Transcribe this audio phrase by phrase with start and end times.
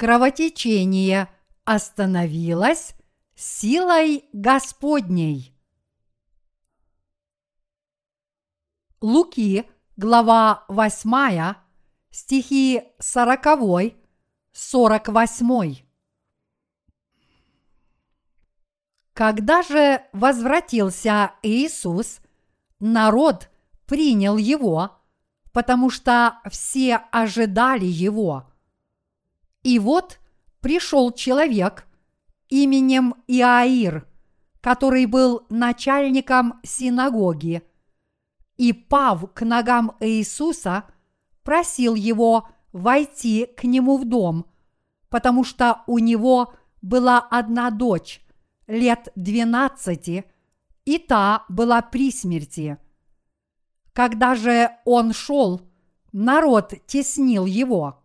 [0.00, 1.28] кровотечение
[1.66, 2.94] остановилось
[3.34, 5.54] силой Господней.
[9.02, 11.54] Луки, глава 8,
[12.10, 13.94] стихи 40,
[14.52, 15.76] 48.
[19.12, 22.20] Когда же возвратился Иисус,
[22.78, 23.50] народ
[23.84, 24.96] принял его,
[25.52, 28.49] потому что все ожидали его.
[29.62, 30.18] И вот
[30.60, 31.86] пришел человек
[32.48, 34.06] именем Иаир,
[34.60, 37.62] который был начальником синагоги,
[38.56, 40.84] и, пав к ногам Иисуса,
[41.42, 44.46] просил его войти к нему в дом,
[45.08, 48.20] потому что у него была одна дочь,
[48.66, 50.24] лет двенадцати,
[50.84, 52.78] и та была при смерти.
[53.92, 55.62] Когда же он шел,
[56.12, 57.98] народ теснил его–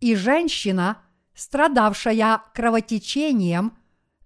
[0.00, 0.98] и женщина,
[1.34, 3.76] страдавшая кровотечением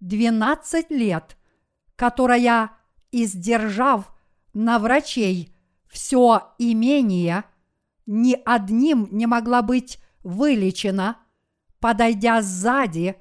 [0.01, 1.37] 12 лет,
[1.97, 2.73] которая,
[3.13, 4.13] издержав
[4.53, 5.55] на врачей
[5.89, 7.45] все имение,
[8.07, 11.19] ни одним не могла быть вылечена,
[11.81, 13.17] подойдя сзади,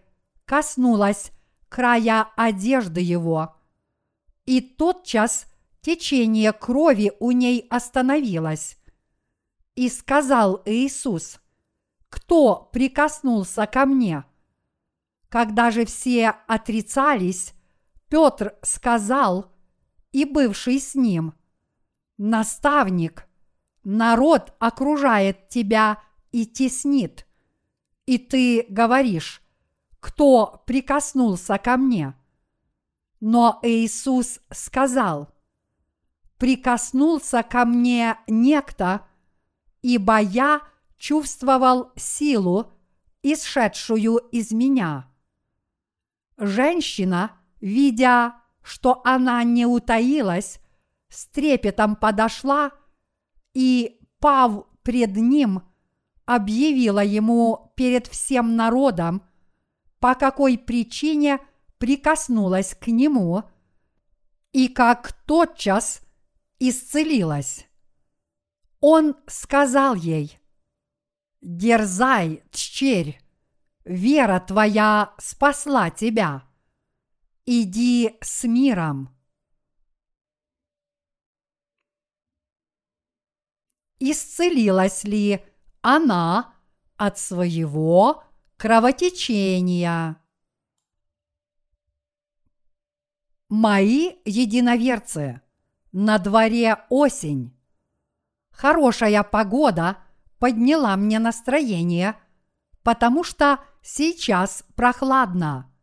[0.45, 1.31] коснулась
[1.69, 3.55] края одежды его.
[4.45, 5.45] И тотчас
[5.81, 8.77] течение крови у ней остановилось.
[9.75, 11.39] И сказал Иисус,
[12.13, 14.23] кто прикоснулся ко мне?
[15.29, 17.55] Когда же все отрицались,
[18.07, 19.51] Петр сказал,
[20.11, 21.33] и бывший с ним,
[22.19, 23.27] «Наставник,
[23.83, 27.25] народ окружает тебя и теснит,
[28.05, 29.41] и ты говоришь,
[29.99, 32.13] кто прикоснулся ко мне?»
[33.21, 35.33] Но Иисус сказал,
[36.37, 39.01] «Прикоснулся ко мне некто,
[39.81, 40.61] ибо я–
[40.97, 42.71] чувствовал силу,
[43.21, 45.09] исшедшую из меня.
[46.37, 47.31] Женщина,
[47.61, 50.59] видя, что она не утаилась,
[51.09, 52.71] с трепетом подошла
[53.53, 55.61] и, пав пред ним,
[56.25, 59.23] объявила ему перед всем народом,
[59.99, 61.39] по какой причине
[61.77, 63.43] прикоснулась к нему
[64.51, 66.01] и как тотчас
[66.59, 67.67] исцелилась.
[68.79, 70.39] Он сказал ей–
[71.43, 73.21] Дерзай, тщерь,
[73.83, 76.47] вера твоя спасла тебя.
[77.45, 79.13] Иди с миром.
[83.99, 85.43] Исцелилась ли
[85.81, 86.55] она
[86.95, 88.23] от своего
[88.55, 90.15] кровотечения?
[93.49, 95.41] Мои единоверцы,
[95.91, 97.53] на дворе осень.
[98.51, 99.97] Хорошая погода–
[100.43, 102.17] подняла мне настроение,
[102.83, 105.73] потому что сейчас прохладно.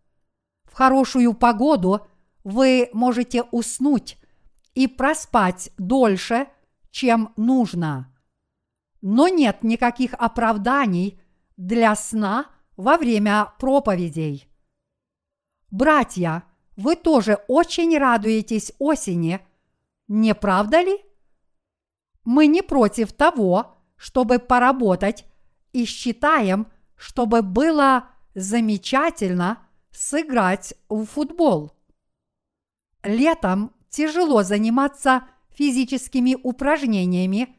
[0.65, 2.06] В хорошую погоду
[2.44, 4.19] вы можете уснуть
[4.75, 6.47] и проспать дольше,
[6.91, 8.15] чем нужно.
[9.00, 11.19] Но нет никаких оправданий
[11.56, 12.44] для сна
[12.77, 14.47] во время проповедей.
[15.71, 16.44] Братья,
[16.77, 19.41] вы тоже очень радуетесь осени,
[20.06, 21.03] не правда ли?
[22.25, 25.26] Мы не против того, чтобы поработать,
[25.74, 26.66] и считаем,
[26.96, 29.58] чтобы было замечательно
[29.90, 31.72] сыграть в футбол.
[33.02, 37.54] Летом тяжело заниматься физическими упражнениями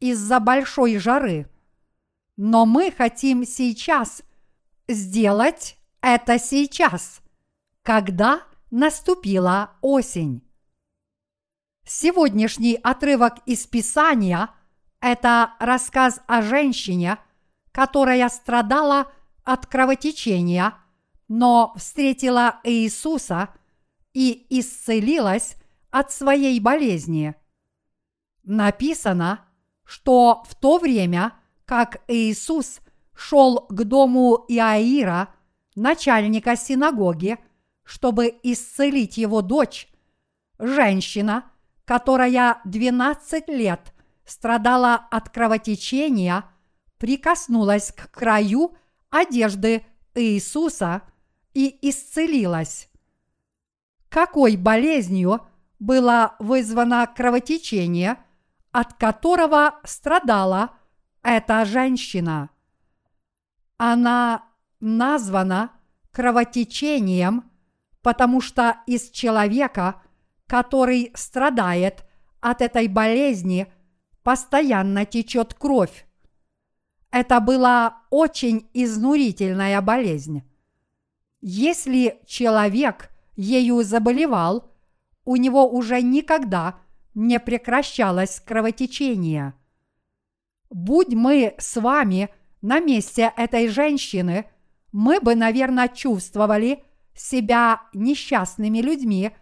[0.00, 1.50] из-за большой жары.
[2.38, 4.22] Но мы хотим сейчас
[4.88, 7.20] сделать это сейчас,
[7.82, 10.42] когда наступила осень.
[11.84, 14.48] Сегодняшний отрывок из Писания–
[15.02, 17.18] это рассказ о женщине,
[17.72, 19.12] которая страдала
[19.44, 20.74] от кровотечения,
[21.28, 23.48] но встретила Иисуса
[24.14, 25.56] и исцелилась
[25.90, 27.34] от своей болезни.
[28.44, 29.44] Написано,
[29.84, 31.32] что в то время,
[31.64, 32.80] как Иисус
[33.14, 35.28] шел к дому Иаира,
[35.74, 37.38] начальника синагоги,
[37.82, 39.88] чтобы исцелить его дочь,
[40.58, 41.50] женщина,
[41.84, 43.92] которая 12 лет
[44.32, 46.44] страдала от кровотечения,
[46.96, 48.74] прикоснулась к краю
[49.10, 49.84] одежды
[50.14, 51.02] Иисуса
[51.52, 52.88] и исцелилась.
[54.08, 55.46] Какой болезнью
[55.78, 58.16] было вызвано кровотечение,
[58.70, 60.70] от которого страдала
[61.22, 62.48] эта женщина?
[63.76, 64.44] Она
[64.80, 65.72] названа
[66.10, 67.50] кровотечением,
[68.00, 70.00] потому что из человека,
[70.46, 72.06] который страдает
[72.40, 73.70] от этой болезни–
[74.22, 76.06] постоянно течет кровь.
[77.10, 80.42] Это была очень изнурительная болезнь.
[81.40, 84.70] Если человек ею заболевал,
[85.24, 86.78] у него уже никогда
[87.14, 89.54] не прекращалось кровотечение.
[90.70, 92.30] Будь мы с вами
[92.62, 94.46] на месте этой женщины,
[94.92, 96.84] мы бы, наверное, чувствовали
[97.14, 99.32] себя несчастными людьми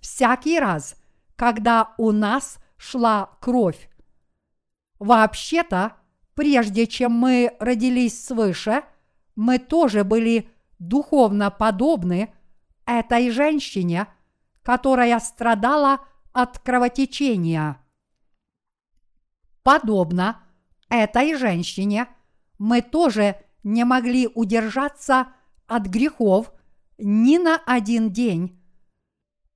[0.00, 0.96] всякий раз,
[1.36, 3.90] когда у нас шла кровь.
[4.98, 5.92] Вообще-то,
[6.34, 8.82] прежде чем мы родились свыше,
[9.36, 12.32] мы тоже были духовно подобны
[12.86, 14.06] этой женщине,
[14.62, 16.00] которая страдала
[16.32, 17.78] от кровотечения.
[19.62, 20.42] Подобно
[20.88, 22.08] этой женщине
[22.58, 25.28] мы тоже не могли удержаться
[25.66, 26.52] от грехов
[26.98, 28.60] ни на один день.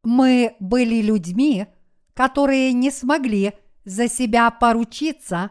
[0.03, 1.67] Мы были людьми,
[2.15, 5.50] которые не смогли за себя поручиться,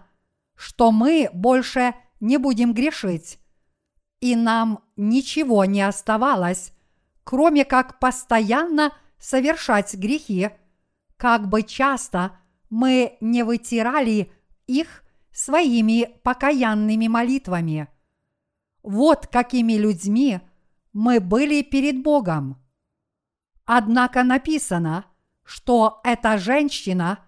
[0.56, 3.40] что мы больше не будем грешить,
[4.20, 6.74] и нам ничего не оставалось,
[7.24, 10.50] кроме как постоянно совершать грехи,
[11.18, 12.38] как бы часто
[12.70, 14.32] мы не вытирали
[14.68, 17.88] их своими покаянными молитвами.
[18.84, 20.42] Вот какими людьми
[20.94, 22.62] мы были перед Богом.
[23.66, 25.06] Однако написано,
[25.44, 27.20] что эта женщина,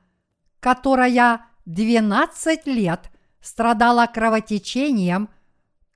[0.63, 3.11] которая 12 лет
[3.41, 5.27] страдала кровотечением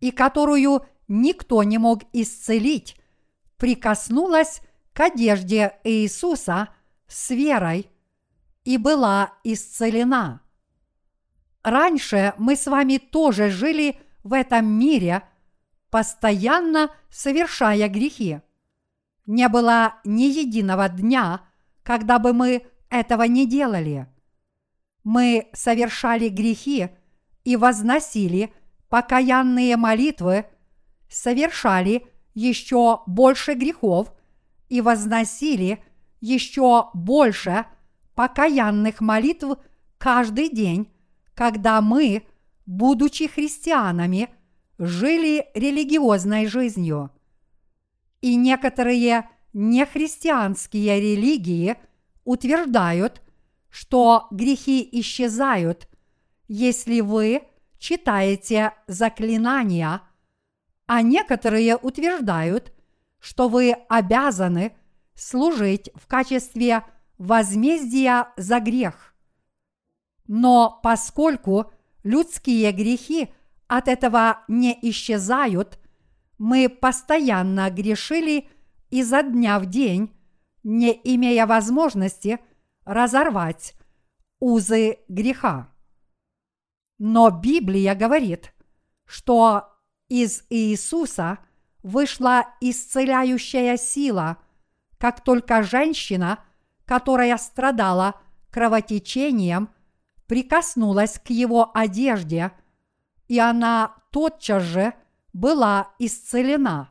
[0.01, 2.97] и которую никто не мог исцелить,
[3.55, 4.61] прикоснулась
[4.91, 6.67] к одежде Иисуса
[7.07, 7.89] с верой
[8.65, 10.41] и была исцелена.
[11.63, 15.23] Раньше мы с вами тоже жили в этом мире,
[15.89, 18.41] постоянно совершая грехи.
[19.27, 21.39] Не было ни единого дня,
[21.83, 24.09] когда бы мы этого не делали.
[25.09, 26.89] Мы совершали грехи
[27.45, 28.51] и возносили
[28.89, 30.47] покаянные молитвы,
[31.09, 34.13] совершали еще больше грехов
[34.67, 35.81] и возносили
[36.19, 37.67] еще больше
[38.15, 39.57] покаянных молитв
[39.97, 40.91] каждый день,
[41.35, 42.23] когда мы,
[42.65, 44.27] будучи христианами,
[44.77, 47.11] жили религиозной жизнью.
[48.19, 51.77] И некоторые нехристианские религии
[52.25, 53.21] утверждают,
[53.69, 55.87] что грехи исчезают,
[56.47, 57.43] если вы
[57.77, 60.01] читаете заклинания,
[60.85, 62.73] а некоторые утверждают,
[63.19, 64.73] что вы обязаны
[65.15, 66.83] служить в качестве
[67.17, 69.15] возмездия за грех.
[70.27, 71.71] Но поскольку
[72.03, 73.29] людские грехи
[73.67, 75.79] от этого не исчезают,
[76.37, 78.47] мы постоянно грешили
[78.89, 80.13] изо дня в день,
[80.63, 82.39] не имея возможности
[82.87, 83.75] разорвать
[84.39, 85.69] узы греха.
[86.97, 88.53] Но Библия говорит,
[89.05, 89.69] что
[90.07, 91.39] из Иисуса
[91.83, 94.37] вышла исцеляющая сила,
[94.97, 96.39] как только женщина,
[96.85, 98.15] которая страдала
[98.49, 99.69] кровотечением,
[100.25, 102.51] прикоснулась к его одежде,
[103.27, 104.93] и она тотчас же
[105.33, 106.89] была исцелена.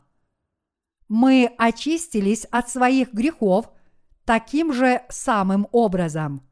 [1.08, 3.70] Мы очистились от своих грехов
[4.26, 6.42] таким же самым образом.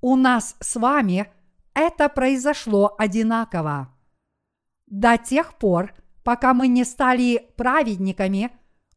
[0.00, 1.30] У нас с вами
[1.74, 3.94] это произошло одинаково.
[4.86, 5.92] До тех пор,
[6.24, 8.50] пока мы не стали праведниками,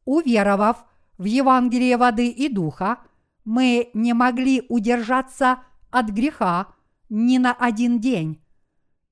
[0.06, 0.86] уверовав
[1.18, 3.00] в Евангелие воды и духа,
[3.44, 5.60] мы не могли удержаться
[5.92, 6.68] от греха
[7.10, 8.42] ни на один день.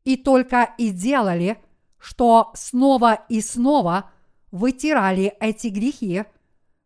[0.04, 1.58] И только и делали,
[2.00, 4.12] что снова и снова
[4.52, 6.24] вытирали эти грехи,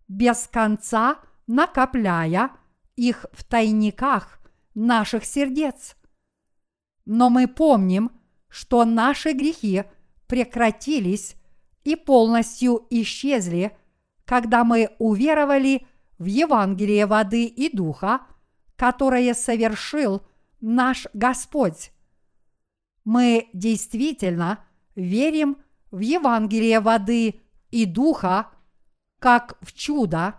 [0.08, 2.52] без конца накопляя
[2.96, 4.40] их в тайниках
[4.74, 5.96] наших сердец.
[7.06, 8.12] Но мы помним,
[8.48, 9.84] что наши грехи
[10.28, 11.36] прекратились
[11.84, 13.78] и полностью исчезли,
[14.26, 15.86] когда мы уверовали
[16.18, 18.22] в Евангелие воды и духа,
[18.76, 20.22] которое совершил
[20.62, 21.92] наш Господь.
[23.04, 25.58] Мы действительно верим
[25.92, 28.52] в Евангелие воды и духа
[29.20, 30.36] как в чудо,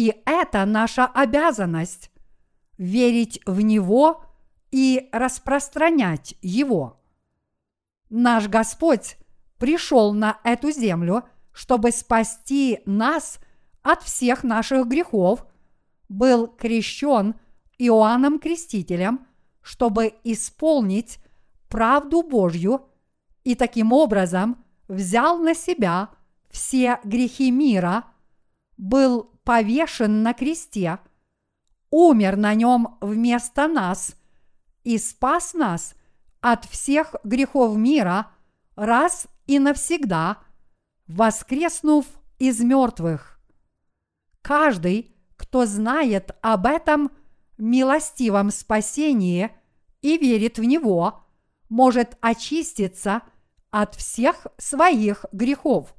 [0.00, 2.10] и это наша обязанность–
[2.78, 4.24] верить в Него
[4.70, 7.02] и распространять Его.
[8.08, 9.18] Наш Господь
[9.58, 13.40] пришел на эту землю, чтобы спасти нас
[13.82, 15.44] от всех наших грехов,
[16.08, 17.34] был крещен
[17.76, 19.26] Иоанном Крестителем,
[19.60, 21.18] чтобы исполнить
[21.68, 22.88] правду Божью
[23.44, 26.08] и таким образом взял на себя
[26.48, 28.04] все грехи мира,
[28.78, 31.00] был повешен на кресте,
[31.90, 34.14] умер на нем вместо нас
[34.84, 35.96] и спас нас
[36.40, 38.30] от всех грехов мира
[38.76, 40.38] раз и навсегда,
[41.08, 42.06] воскреснув
[42.38, 43.40] из мертвых.
[44.40, 47.10] Каждый, кто знает об этом
[47.58, 49.50] милостивом спасении
[50.00, 51.24] и верит в него,
[51.68, 53.22] может очиститься
[53.72, 55.92] от всех своих грехов.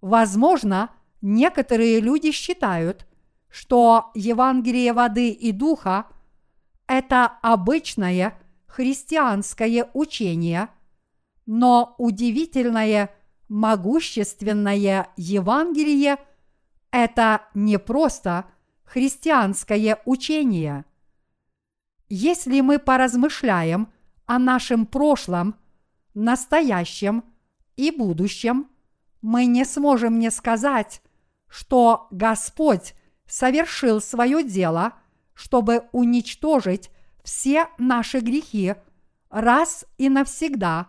[0.00, 0.92] Возможно,
[1.26, 3.04] некоторые люди считают,
[3.48, 6.06] что Евангелие воды и духа–
[6.86, 10.68] это обычное христианское учение,
[11.44, 13.10] но удивительное
[13.48, 16.18] могущественное Евангелие–
[16.92, 18.44] это не просто
[18.84, 20.84] христианское учение.
[22.08, 23.92] Если мы поразмышляем
[24.26, 25.56] о нашем прошлом,
[26.14, 27.24] настоящем
[27.74, 28.68] и будущем,
[29.22, 31.02] мы не сможем не сказать,
[31.56, 32.94] что Господь
[33.26, 34.92] совершил свое дело,
[35.32, 36.90] чтобы уничтожить
[37.24, 38.74] все наши грехи
[39.30, 40.88] раз и навсегда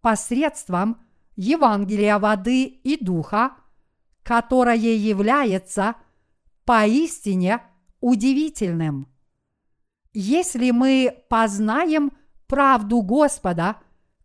[0.00, 1.02] посредством
[1.36, 3.52] Евангелия воды и духа,
[4.22, 5.94] которое является
[6.64, 7.60] поистине
[8.00, 9.08] удивительным.
[10.14, 12.12] Если мы познаем
[12.46, 13.76] правду Господа,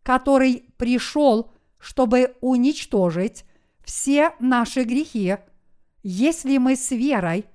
[0.02, 3.44] который пришел, чтобы уничтожить
[3.84, 5.36] все наши грехи,
[6.04, 7.46] если мы с верой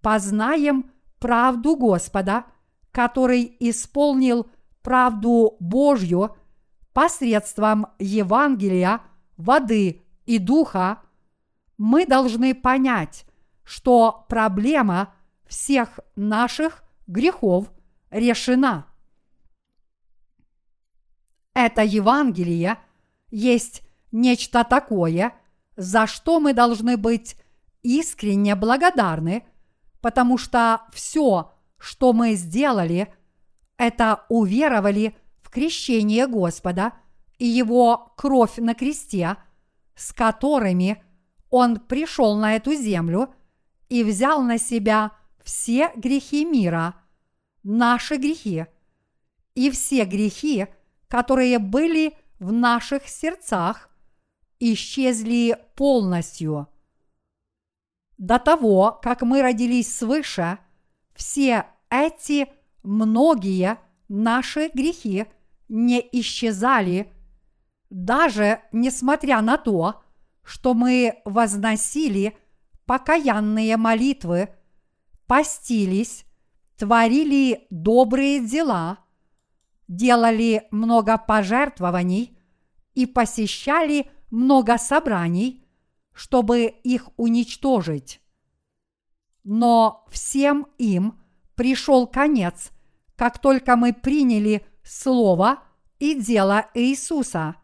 [0.00, 2.46] познаем правду Господа,
[2.90, 4.48] который исполнил
[4.82, 6.34] правду Божью
[6.94, 9.02] посредством Евангелия,
[9.36, 11.02] воды и духа,
[11.76, 13.26] мы должны понять,
[13.62, 15.14] что проблема
[15.46, 17.70] всех наших грехов
[18.10, 18.86] решена.
[21.52, 22.78] Это Евангелие
[23.30, 25.34] есть нечто такое,
[25.76, 27.36] за что мы должны быть
[27.88, 29.44] искренне благодарны,
[30.02, 33.14] потому что все, что мы сделали,
[33.78, 36.92] это уверовали в крещение Господа
[37.38, 39.36] и Его кровь на кресте,
[39.94, 41.02] с которыми
[41.48, 43.34] Он пришел на эту землю
[43.88, 46.94] и взял на себя все грехи мира,
[47.62, 48.66] наши грехи,
[49.54, 50.66] и все грехи,
[51.08, 53.88] которые были в наших сердцах,
[54.60, 56.68] исчезли полностью.
[58.18, 60.58] До того, как мы родились свыше,
[61.14, 62.48] все эти
[62.82, 65.26] многие наши грехи
[65.68, 67.12] не исчезали,
[67.90, 70.02] даже несмотря на то,
[70.42, 72.36] что мы возносили
[72.86, 74.48] покаянные молитвы,
[75.26, 76.24] постились,
[76.76, 78.98] творили добрые дела,
[79.86, 82.36] делали много пожертвований
[82.94, 85.64] и посещали много собраний–
[86.18, 88.20] чтобы их уничтожить.
[89.44, 91.20] Но всем им
[91.54, 92.72] пришел конец,
[93.14, 95.62] как только мы приняли Слово
[96.00, 97.54] и дело Иисуса,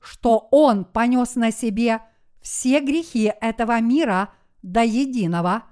[0.00, 2.00] что Он понес на себе
[2.40, 5.62] все грехи этого мира до единого,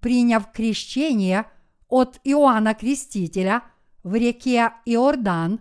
[0.00, 1.46] приняв крещение
[1.86, 3.62] от Иоанна Крестителя
[4.02, 5.60] в реке Иордан,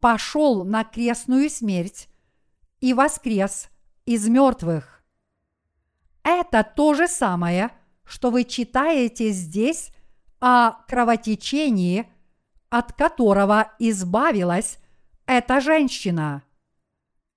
[0.00, 2.08] пошел на крестную смерть
[2.80, 3.68] и воскрес
[4.06, 4.91] из мертвых.
[6.22, 7.70] Это то же самое,
[8.04, 9.92] что вы читаете здесь
[10.40, 12.08] о кровотечении,
[12.70, 14.78] от которого избавилась
[15.26, 16.42] эта женщина.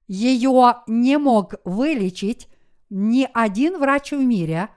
[0.07, 2.47] Ее не мог вылечить
[2.89, 4.69] ни один врач в мире,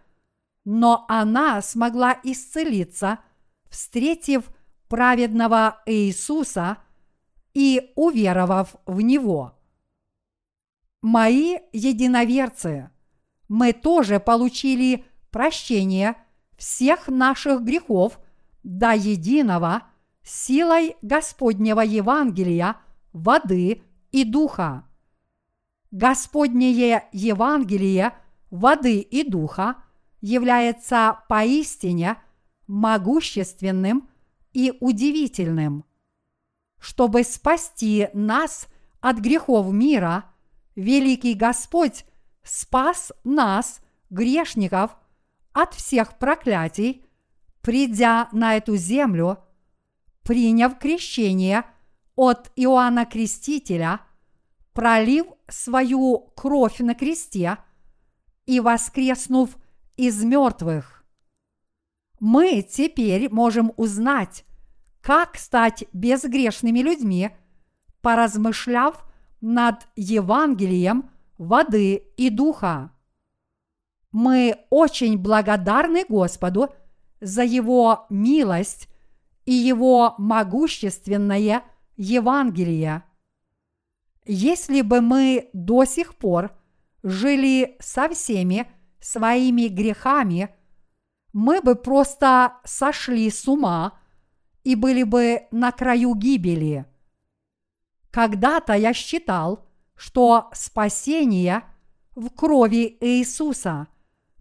[0.65, 3.19] но она смогла исцелиться,
[3.69, 4.51] встретив
[4.89, 6.79] праведного Иисуса
[7.53, 9.55] и уверовав в Него.
[11.03, 12.91] Мои единоверцы–
[13.49, 16.17] мы тоже получили прощение
[16.57, 18.21] всех наших грехов
[18.63, 19.85] до единого
[20.23, 22.77] силой Господнего Евангелия,
[23.13, 24.85] воды и духа.
[25.91, 28.13] Господнее Евангелие
[28.51, 29.77] воды и духа
[30.21, 32.17] является поистине
[32.67, 34.09] могущественным
[34.53, 35.85] и удивительным.
[36.79, 38.69] Чтобы спасти нас
[39.01, 40.25] от грехов мира,
[40.75, 42.05] великий Господь
[42.49, 44.97] спас нас, грешников,
[45.53, 47.05] от всех проклятий,
[47.61, 49.39] придя на эту землю,
[50.23, 51.65] приняв крещение
[52.17, 54.01] от Иоанна Крестителя,
[54.73, 57.59] пролив свою кровь на кресте
[58.47, 59.57] и воскреснув
[59.97, 61.05] из мертвых.
[62.21, 64.45] Мы теперь можем узнать,
[65.01, 67.31] как стать безгрешными людьми,
[68.01, 69.05] поразмышляв
[69.41, 72.93] над Евангелием– воды и духа.
[74.13, 76.75] Мы очень благодарны Господу
[77.21, 78.89] за Его милость
[79.45, 81.63] и Его могущественное
[81.97, 83.05] Евангелия.
[84.27, 86.53] Если бы мы до сих пор
[87.03, 90.55] жили со всеми своими грехами,
[91.33, 93.99] мы бы просто сошли с ума
[94.65, 96.85] и были бы на краю гибели.
[98.11, 99.68] Когда-то я считал,
[99.99, 101.65] что спасение
[102.15, 103.89] в крови Иисуса,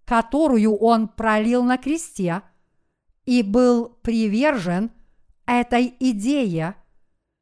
[0.06, 2.44] которую Он пролил на кресте,
[3.26, 4.92] и был привержен
[5.48, 6.76] этой идее,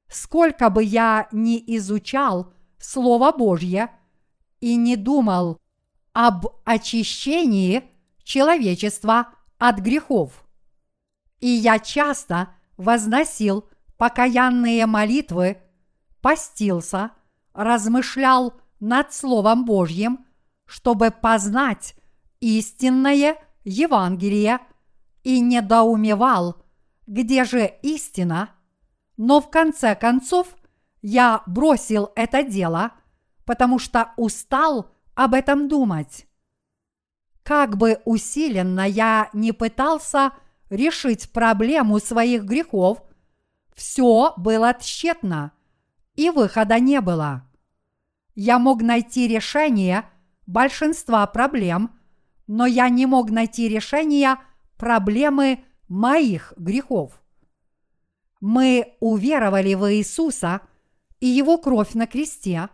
[0.07, 3.91] сколько бы я ни изучал Слово Божье
[4.62, 5.60] и не думал
[6.13, 7.84] об очищении
[8.24, 10.45] человечества от грехов.
[11.41, 13.67] И я часто возносил
[13.98, 15.57] покаянные молитвы,
[16.22, 17.12] постился,
[17.55, 20.25] размышлял над Словом Божьим,
[20.65, 21.95] чтобы познать
[22.39, 24.59] истинное Евангелие
[25.24, 26.57] и недоумевал,
[27.07, 28.50] где же истина,
[29.17, 30.55] но в конце концов
[31.01, 32.91] я бросил это дело,
[33.45, 36.27] потому что устал об этом думать.
[37.43, 40.33] Как бы усиленно я не пытался
[40.69, 43.01] решить проблему своих грехов,
[43.75, 45.51] все было тщетно,
[46.15, 47.48] и выхода не было.
[48.36, 50.05] Я мог найти решение
[50.45, 51.98] большинства проблем,
[52.48, 54.38] но я не мог найти решения
[54.77, 57.22] проблемы моих грехов.
[58.41, 60.62] Мы уверовали в Иисуса
[61.19, 62.69] и Его кровь на кресте,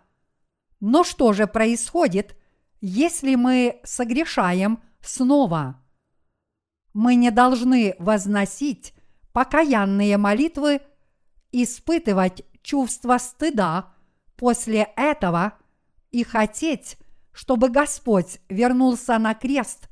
[0.79, 2.35] но что же происходит,
[2.81, 5.79] если мы согрешаем снова?
[6.93, 8.93] Мы не должны возносить
[9.31, 10.81] покаянные молитвы,
[11.51, 13.93] испытывать чувство стыда
[14.35, 15.53] после этого
[16.11, 16.97] и хотеть,
[17.31, 19.89] чтобы Господь вернулся на крест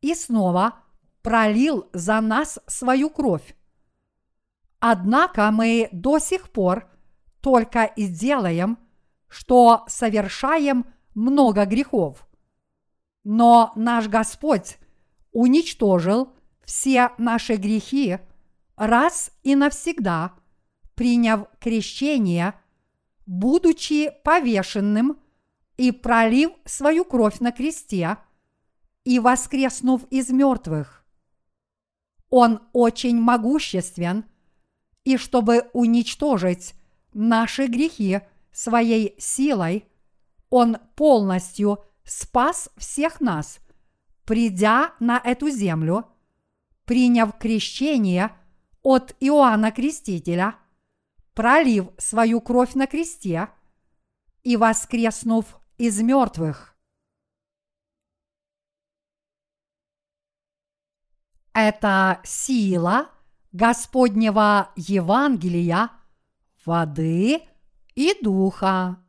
[0.00, 0.74] и снова
[1.22, 3.56] пролил за нас свою кровь.
[4.80, 6.88] Однако мы до сих пор
[7.40, 8.78] только и делаем,
[9.28, 12.26] что совершаем много грехов.
[13.24, 14.78] Но наш Господь
[15.32, 16.32] уничтожил
[16.64, 18.18] все наши грехи
[18.76, 20.32] раз и навсегда,
[20.98, 22.54] приняв крещение,
[23.24, 25.20] будучи повешенным
[25.76, 28.16] и пролив свою кровь на кресте
[29.04, 31.04] и воскреснув из мертвых.
[32.30, 34.24] Он очень могуществен,
[35.04, 36.74] и чтобы уничтожить
[37.12, 39.84] наши грехи своей силой,
[40.50, 43.60] Он полностью спас всех нас,
[44.24, 46.06] придя на эту землю,
[46.86, 48.32] приняв крещение
[48.82, 50.56] от Иоанна Крестителя,
[51.38, 53.48] пролив свою кровь на кресте
[54.42, 56.76] и воскреснув из мертвых.
[61.52, 63.12] Это сила
[63.52, 65.92] Господнего Евангелия,
[66.66, 67.46] воды
[67.94, 69.00] и духа.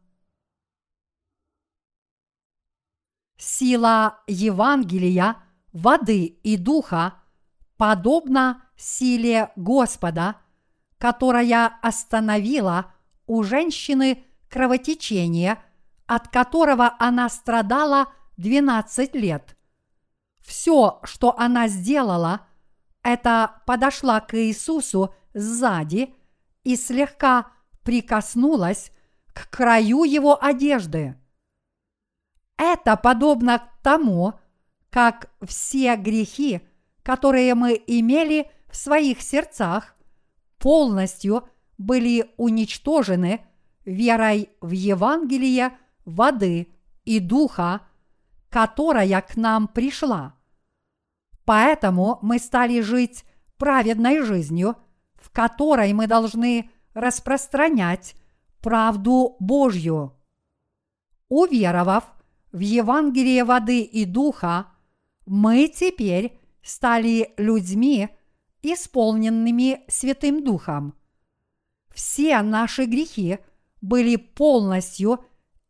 [3.38, 5.38] Сила Евангелия,
[5.74, 7.24] воды и духа
[7.76, 10.39] подобна силе Господа,
[10.99, 12.91] которая остановила
[13.25, 15.57] у женщины кровотечение,
[16.05, 18.07] от которого она страдала
[18.38, 19.57] 12 лет.
[20.39, 22.47] Все, что она сделала,
[23.01, 26.13] это подошла к Иисусу сзади
[26.63, 27.51] и слегка
[27.83, 28.91] прикоснулась
[29.33, 31.15] к краю его одежды.
[32.57, 34.33] Это подобно тому,
[34.89, 36.62] как все грехи,
[37.03, 39.95] которые мы имели в своих сердцах,
[40.60, 43.41] полностью были уничтожены
[43.86, 46.67] верой в Евангелие воды
[47.06, 47.82] и духа,
[48.50, 50.36] которая к нам пришла.
[51.45, 53.26] Поэтому мы стали жить
[53.58, 54.76] праведной жизнью,
[55.15, 58.15] в которой мы должны распространять
[58.62, 60.13] правду Божью.
[61.28, 62.06] Уверовав
[62.52, 64.67] в Евангелие воды и духа,
[65.26, 68.10] мы теперь стали людьми,
[68.62, 70.95] исполненными Святым Духом.
[71.93, 73.39] Все наши грехи
[73.82, 75.24] были полностью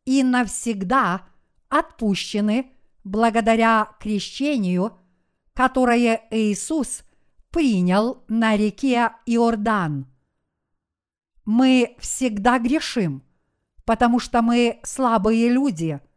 [0.06, 1.28] и навсегда
[1.70, 2.72] отпущены
[3.04, 4.98] благодаря крещению,
[5.54, 7.04] которое Иисус
[7.52, 10.08] принял на реке Иордан.
[11.46, 13.24] Мы всегда грешим,
[13.86, 16.00] потому что мы слабые люди–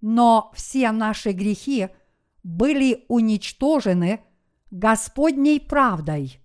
[0.00, 1.88] но все наши грехи
[2.42, 4.20] были уничтожены
[4.70, 6.40] Господней правдой.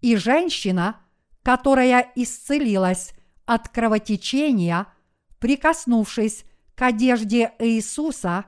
[0.00, 1.00] И женщина,
[1.42, 3.12] которая исцелилась
[3.44, 4.86] от кровотечения,
[5.38, 8.44] прикоснувшись к одежде Иисуса,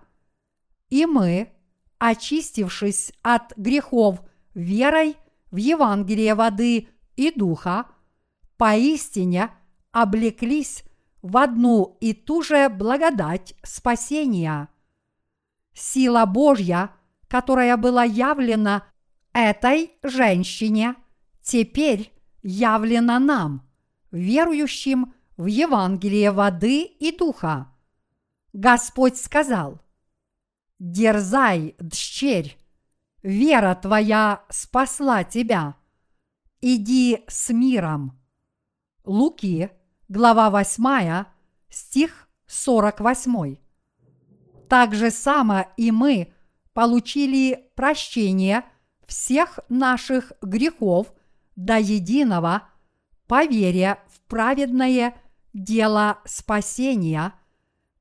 [0.91, 1.53] и мы,
[1.99, 4.21] очистившись от грехов
[4.55, 5.17] верой
[5.51, 7.87] в Евангелие воды и духа,
[8.57, 9.51] поистине
[9.93, 10.85] облеклись
[11.23, 14.69] в одну и ту же благодать спасения.
[15.75, 16.91] Сила Божья,
[17.29, 18.85] которая была явлена
[19.33, 20.97] этой женщине,
[21.43, 22.13] теперь
[22.43, 23.69] явлена нам,
[24.11, 27.73] верующим в Евангелие воды и духа.
[28.53, 29.81] Господь сказал,
[30.79, 32.59] «Дерзай, дщерь,
[33.23, 35.77] вера твоя спасла тебя,
[36.61, 38.19] иди с миром».
[39.05, 39.71] Луки,
[40.09, 41.25] глава 8,
[41.71, 43.57] стих 48.
[44.69, 46.33] Так же само и мы
[46.79, 48.65] получили прощение
[49.05, 51.13] всех наших грехов
[51.57, 52.69] до единого
[53.27, 55.21] по в праведное
[55.53, 57.35] дело спасения,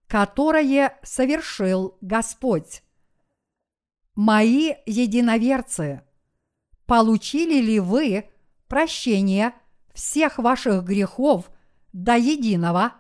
[0.05, 2.83] которое совершил Господь.
[4.13, 6.03] Мои единоверцы,
[6.85, 8.29] получили ли вы
[8.67, 9.55] прощение
[9.95, 11.49] всех ваших грехов
[11.93, 12.93] до единого,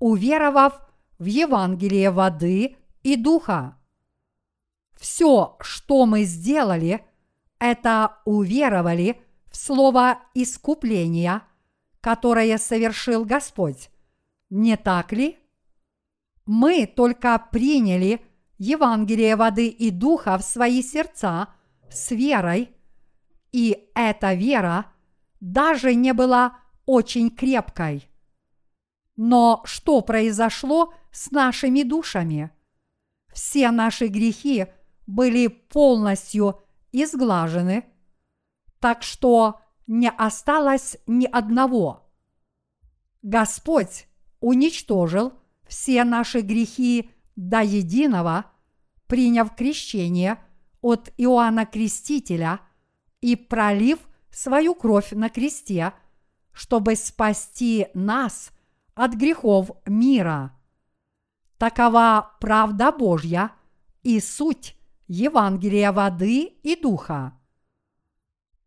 [0.00, 0.80] уверовав
[1.20, 3.78] в Евангелие воды и духа?
[5.02, 7.04] Все, что мы сделали,
[7.58, 11.42] это уверовали в слово искупления,
[12.00, 13.90] которое совершил Господь.
[14.48, 15.40] Не так ли?
[16.46, 18.24] Мы только приняли
[18.58, 21.48] Евангелие воды и духа в свои сердца
[21.90, 22.70] с верой,
[23.50, 24.86] и эта вера
[25.40, 28.08] даже не была очень крепкой.
[29.16, 32.52] Но что произошло с нашими душами?
[33.32, 34.68] Все наши грехи
[35.06, 36.60] были полностью
[36.92, 37.84] изглажены,
[38.80, 42.10] так что не осталось ни одного.
[43.22, 44.06] Господь
[44.40, 45.32] уничтожил
[45.66, 48.46] все наши грехи до единого,
[49.06, 50.38] приняв крещение
[50.80, 52.60] от Иоанна Крестителя
[53.20, 55.92] и пролив свою кровь на кресте,
[56.52, 58.50] чтобы спасти нас
[58.94, 60.58] от грехов мира.
[61.58, 63.52] Такова правда Божья
[64.02, 64.76] и суть
[65.14, 67.38] Евангелия воды и духа.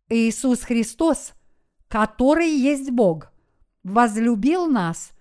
[0.09, 1.33] Иисус Христос,
[1.87, 3.33] который есть Бог,
[3.81, 5.13] возлюбил нас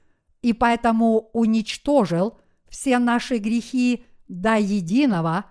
[0.42, 5.46] и поэтому уничтожил все наши грехи до единого,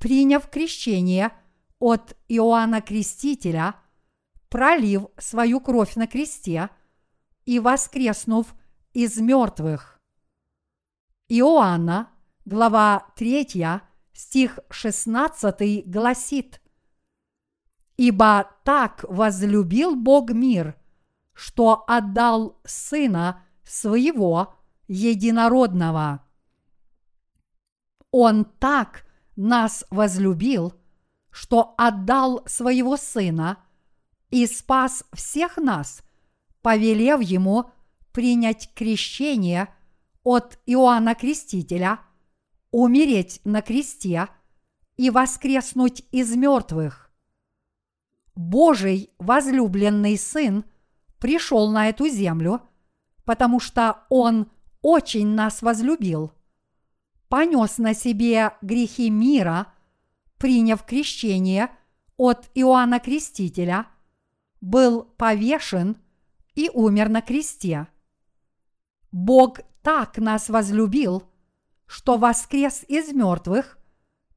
[0.00, 1.30] приняв крещение
[1.78, 3.76] от Иоанна Крестителя,
[4.48, 6.70] пролив свою кровь на кресте
[7.44, 8.52] и воскреснув
[8.92, 10.00] из мертвых.
[11.28, 12.10] Иоанна,
[12.44, 13.80] глава 3,
[14.14, 16.60] стих 16 гласит–
[17.96, 20.76] Ибо так возлюбил Бог мир,
[21.32, 24.56] что отдал Сына Своего
[24.88, 26.24] Единородного.
[28.10, 30.74] Он так нас возлюбил,
[31.30, 33.58] что отдал Своего Сына
[34.30, 36.02] и спас всех нас,
[36.62, 37.70] повелев Ему
[38.12, 39.72] принять крещение
[40.24, 42.00] от Иоанна Крестителя,
[42.82, 44.28] умереть на кресте
[44.96, 47.08] и воскреснуть из мертвых
[48.34, 50.64] Божий возлюбленный Сын
[51.20, 52.62] пришел на эту землю,
[53.24, 54.50] потому что Он
[54.82, 56.32] очень нас возлюбил,
[57.28, 59.68] понес на себе грехи мира,
[60.36, 61.70] приняв крещение
[62.16, 63.86] от Иоанна Крестителя,
[64.60, 65.96] был повешен
[66.56, 67.86] и умер на кресте.
[69.12, 71.22] Бог так нас возлюбил,
[71.86, 73.78] что воскрес из мертвых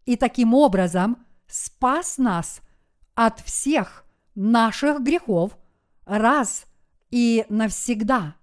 [0.05, 2.61] и таким образом спас нас–
[3.17, 4.05] от всех
[4.35, 5.57] наших грехов
[6.05, 6.67] раз
[7.09, 8.35] и навсегда.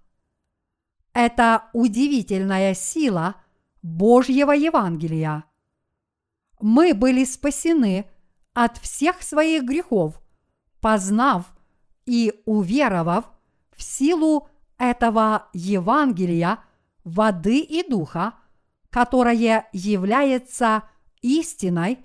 [1.13, 3.35] Это удивительная сила
[3.81, 5.45] Божьего Евангелия.
[6.59, 8.05] Мы были спасены
[8.53, 10.21] от всех своих грехов,
[10.81, 11.45] познав
[12.05, 13.31] и уверовав
[13.71, 16.59] в силу этого Евангелия
[17.05, 18.33] воды и духа,
[18.95, 20.83] которое является
[21.21, 21.99] истиной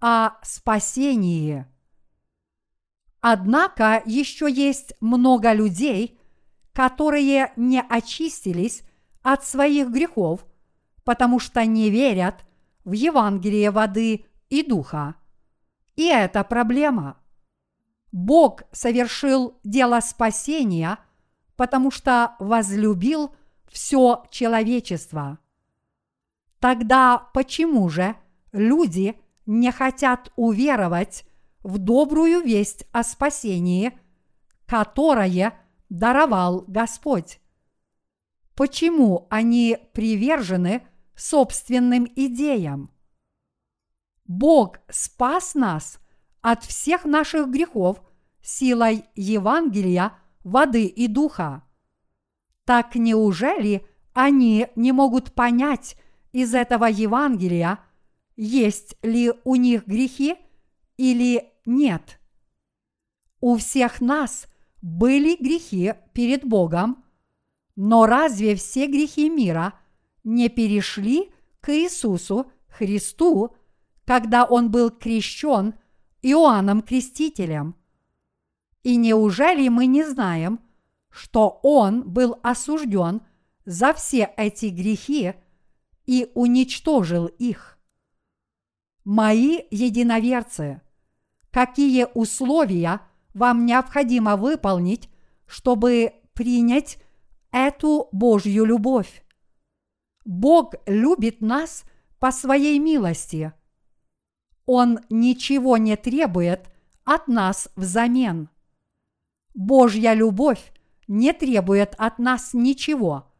[0.00, 1.66] о спасении.
[3.20, 6.16] Однако еще есть много людей,
[6.72, 8.84] которые не очистились
[9.20, 10.46] от своих грехов,
[11.02, 12.44] потому что не верят
[12.84, 15.16] в Евангелие воды и духа.
[15.96, 17.16] И это проблема.
[18.12, 21.00] Бог совершил дело спасения,
[21.56, 23.34] потому что возлюбил
[23.66, 25.40] все человечество.
[26.60, 28.16] Тогда почему же
[28.52, 31.24] люди не хотят уверовать
[31.62, 33.98] в добрую весть о спасении,
[34.66, 35.54] которое
[35.88, 37.40] даровал Господь.
[38.54, 42.90] Почему они привержены собственным идеям?
[44.24, 45.98] Бог спас нас
[46.42, 48.02] от всех наших грехов
[48.42, 50.12] силой Евангелия
[50.44, 51.62] воды и духа.
[52.64, 55.96] Так неужели они не могут понять
[56.32, 57.80] из этого Евангелия,
[58.36, 60.36] есть ли у них грехи
[60.96, 62.20] или нет?
[63.40, 64.46] У всех нас
[64.82, 67.04] были грехи перед Богом,
[67.76, 69.74] но разве все грехи мира
[70.24, 73.54] не перешли к Иисусу Христу,
[74.04, 75.74] когда Он был крещен
[76.22, 77.76] Иоанном Крестителем?
[78.82, 80.60] И неужели мы не знаем,
[81.10, 83.22] что Он был осужден
[83.64, 85.34] за все эти грехи
[86.08, 87.78] и уничтожил их?
[89.04, 90.80] Мои единоверцы,
[91.50, 93.02] какие условия
[93.34, 95.10] вам необходимо выполнить,
[95.46, 96.96] чтобы принять
[97.52, 99.22] эту Божью любовь?
[100.24, 101.84] Бог любит нас
[102.18, 103.52] по своей милости.
[104.64, 106.70] Он ничего не требует
[107.04, 108.48] от нас взамен.
[109.54, 110.72] Божья любовь
[111.06, 113.30] не требует от нас ничего.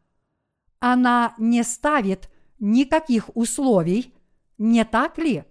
[0.79, 2.28] Она не ставит
[2.59, 4.13] никаких условий,
[4.57, 5.45] не так ли?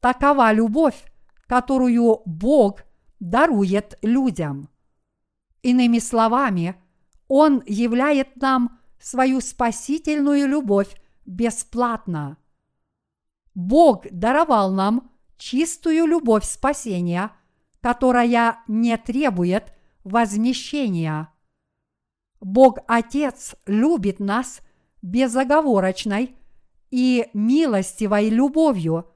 [0.00, 1.04] Такова любовь,
[1.46, 2.82] которую Бог
[3.18, 4.68] дарует людям.
[5.62, 6.76] Иными словами,
[7.28, 10.94] Он являет нам свою спасительную любовь
[11.26, 12.38] бесплатно.
[13.54, 17.30] Бог даровал нам чистую любовь спасения–
[17.80, 19.72] которая не требует
[20.04, 21.32] возмещения.
[22.40, 24.60] Бог Отец любит нас
[25.02, 26.36] безоговорочной
[26.90, 29.10] и милостивой любовью,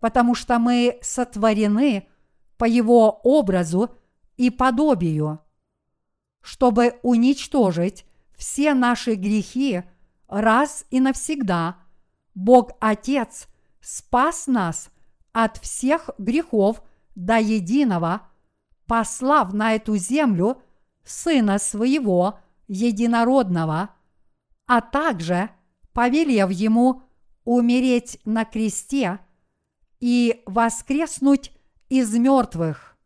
[0.00, 2.08] потому что мы сотворены
[2.56, 3.90] по Его образу
[4.36, 5.40] и подобию.
[6.40, 8.04] Чтобы уничтожить
[8.36, 9.82] все наши грехи
[10.26, 11.76] раз и навсегда,
[12.34, 13.46] Бог Отец
[13.80, 14.90] спас нас
[15.32, 16.82] от всех грехов–
[17.14, 18.22] до единого,
[18.86, 20.62] послав на эту землю
[21.04, 23.90] Сына Своего Единородного,
[24.66, 25.50] а также
[25.92, 27.02] повелев Ему
[27.44, 29.18] умереть на кресте
[30.00, 31.52] и воскреснуть
[31.88, 32.96] из мертвых.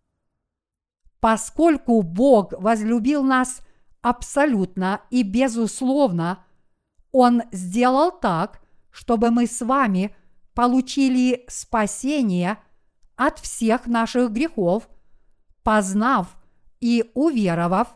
[1.20, 3.60] Поскольку Бог возлюбил нас
[4.02, 6.44] абсолютно и безусловно,
[7.12, 10.14] Он сделал так, чтобы мы с вами
[10.54, 12.58] получили спасение–
[13.16, 14.88] от всех наших грехов,
[15.62, 16.36] познав
[16.80, 17.88] и уверовав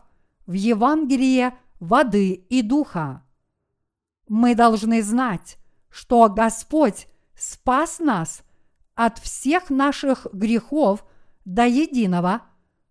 [0.47, 3.23] в Евангелие воды и духа.
[4.33, 5.57] Мы должны знать,
[5.89, 8.43] что Господь спас нас
[8.95, 11.03] от всех наших грехов
[11.43, 12.43] до единого,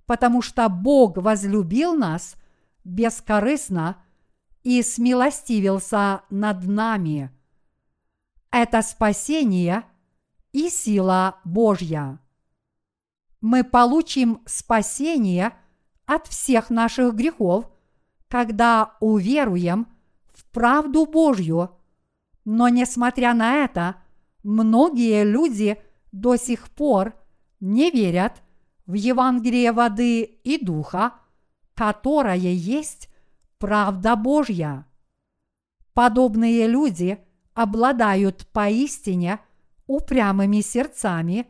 [0.04, 2.34] потому что Бог возлюбил нас
[2.84, 3.96] бескорыстно
[4.64, 7.30] и смилостивился над нами.
[8.50, 9.84] Это спасение
[10.52, 12.20] и сила Божья.
[13.40, 15.54] Мы получим спасение
[16.04, 17.64] от всех наших грехов,
[18.28, 19.86] когда уверуем
[20.52, 21.70] правду Божью.
[22.44, 23.96] Но несмотря на это,
[24.42, 25.78] многие люди
[26.12, 27.14] до сих пор
[27.60, 28.42] не верят
[28.86, 31.14] в Евангелие воды и духа,
[31.74, 33.08] которое есть
[33.58, 34.86] правда Божья.
[35.94, 37.18] Подобные люди
[37.54, 39.40] обладают поистине–
[39.90, 41.48] упрямыми сердцами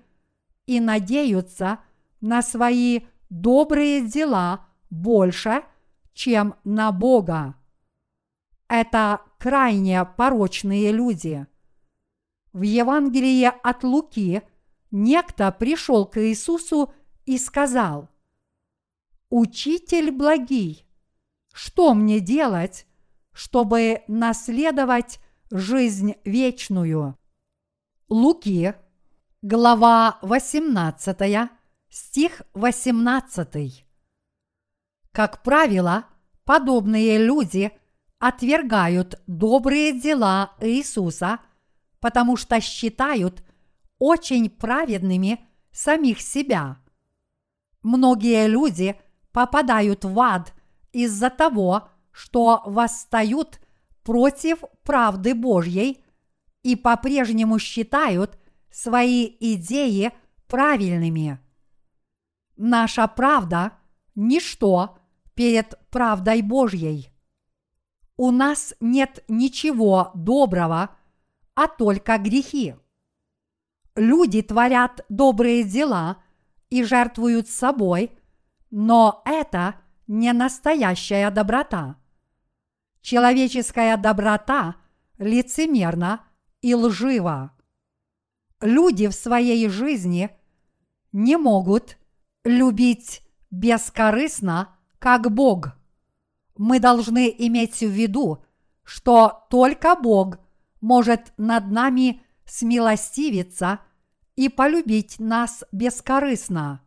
[0.64, 1.80] и надеются
[2.22, 5.62] на свои добрые дела больше,
[6.14, 7.54] чем на Бога.
[8.70, 11.44] Это крайне порочные люди.
[12.52, 14.42] В Евангелии от Луки
[14.92, 16.94] некто пришел к Иисусу
[17.26, 18.08] и сказал,
[19.28, 20.86] «Учитель благий,
[21.52, 22.86] что мне делать,
[23.32, 25.18] чтобы наследовать
[25.50, 27.18] жизнь вечную?»
[28.08, 28.76] Луки,
[29.42, 31.50] глава 18,
[31.88, 33.84] стих 18.
[35.10, 36.04] Как правило,
[36.44, 37.72] подобные люди
[38.20, 41.40] отвергают добрые дела Иисуса,
[41.98, 43.42] потому что считают
[43.98, 46.78] очень праведными самих себя.
[47.82, 48.94] Многие люди
[49.32, 50.54] попадают в ад
[50.92, 53.60] из-за того, что восстают
[54.04, 56.04] против правды Божьей–
[56.62, 58.38] и по-прежнему считают
[58.70, 60.12] свои идеи
[60.46, 61.38] правильными.
[62.56, 63.72] Наша правда–
[64.14, 64.98] ничто
[65.34, 67.09] перед правдой Божьей.
[68.22, 70.90] У нас нет ничего доброго,
[71.54, 72.74] а только грехи.
[73.96, 76.22] Люди творят добрые дела
[76.68, 78.12] и жертвуют собой,
[78.70, 81.96] но это не настоящая доброта.
[83.00, 84.76] Человеческая доброта
[85.16, 86.20] лицемерна–
[86.60, 87.52] и лживо.
[88.60, 90.30] Люди в своей жизни
[91.12, 91.96] не могут
[92.44, 95.79] любить бескорыстно как Бог.
[96.60, 98.44] Мы должны иметь в виду,
[98.82, 100.36] что только Бог
[100.82, 103.80] может над нами смилостивиться
[104.36, 106.82] и полюбить нас бескорыстно.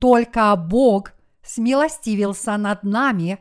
[0.00, 3.38] Только Бог смилостивился над нами,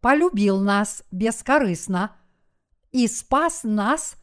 [0.00, 2.16] полюбил нас бескорыстно
[2.90, 4.16] и спас нас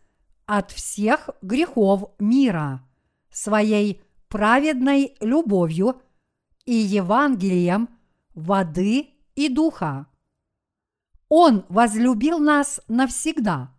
[0.46, 2.86] от всех грехов мира
[3.32, 6.02] своей праведной любовью
[6.66, 7.88] и Евангелием
[8.34, 10.08] воды и духа.
[11.30, 13.72] Он возлюбил нас навсегда.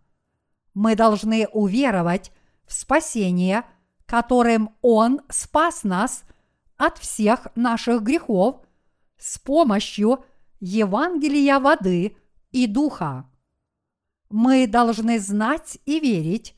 [0.75, 2.33] Мы должны уверовать
[2.67, 3.65] в спасение,
[4.05, 6.25] которым Он спас нас
[6.77, 8.61] от всех наших грехов
[9.19, 10.25] с помощью
[10.61, 12.17] Евангелия воды
[12.51, 13.31] и духа.
[14.29, 16.55] Мы должны знать и верить,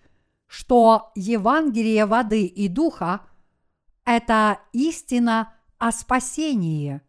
[0.47, 3.27] что Евангелие воды и духа–
[4.05, 7.03] это истина о спасении.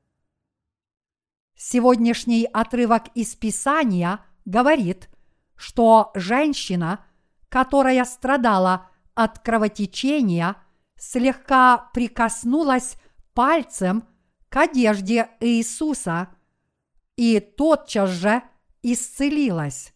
[1.62, 5.10] Сегодняшний отрывок из Писания говорит,
[5.58, 7.06] что женщина,
[7.50, 10.56] которая страдала от кровотечения,
[10.96, 12.96] слегка прикоснулась
[13.34, 14.08] пальцем
[14.48, 16.30] к одежде Иисуса
[17.18, 18.42] и тотчас же
[18.82, 19.94] исцелилась.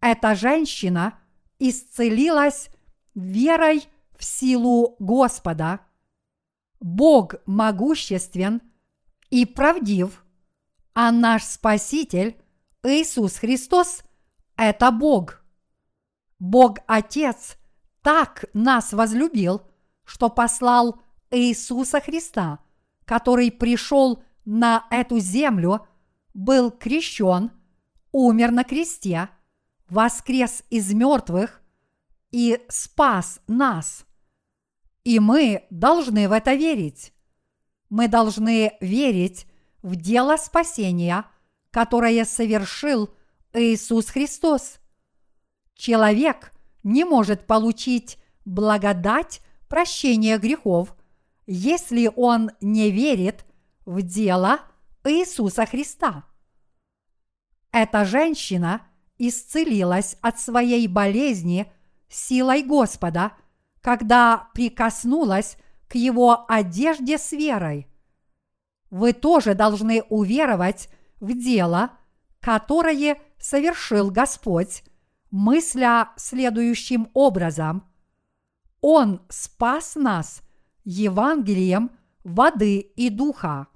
[0.00, 1.16] Эта женщина
[1.60, 2.70] исцелилась
[3.14, 3.84] верой
[4.18, 5.78] в силу Господа.
[6.80, 8.60] Бог могуществен
[9.30, 10.24] и правдив,
[10.94, 12.40] а наш Спаситель
[12.82, 14.02] Иисус Христос–
[14.56, 15.42] это Бог.
[16.38, 17.56] Бог Отец
[18.02, 19.62] так нас возлюбил,
[20.04, 21.00] что послал
[21.30, 22.60] Иисуса Христа,
[23.04, 25.86] который пришел на эту землю,
[26.34, 27.50] был крещен,
[28.12, 29.28] умер на кресте–
[29.90, 31.60] воскрес из мертвых
[32.30, 34.06] и спас нас.
[35.04, 37.12] И мы должны в это верить.
[37.88, 39.46] Мы должны верить
[39.82, 41.24] в дело спасения,
[41.70, 43.10] которое совершил
[43.52, 44.78] Иисус Христос.
[45.74, 50.94] Человек не может получить благодать прощения грехов,
[51.46, 53.44] если он не верит
[53.86, 54.60] в дело
[55.04, 56.24] Иисуса Христа.
[57.72, 58.86] Эта женщина–
[59.20, 61.70] исцелилась от своей болезни
[62.08, 63.32] силой Господа,
[63.82, 67.86] когда прикоснулась к его одежде с верой.
[68.90, 70.88] Вы тоже должны уверовать
[71.20, 71.90] в дело,
[72.40, 74.82] которое совершил Господь,
[75.30, 77.84] мысля следующим образом.
[78.80, 80.42] Он спас нас
[80.84, 81.90] Евангелием
[82.24, 83.68] воды и духа.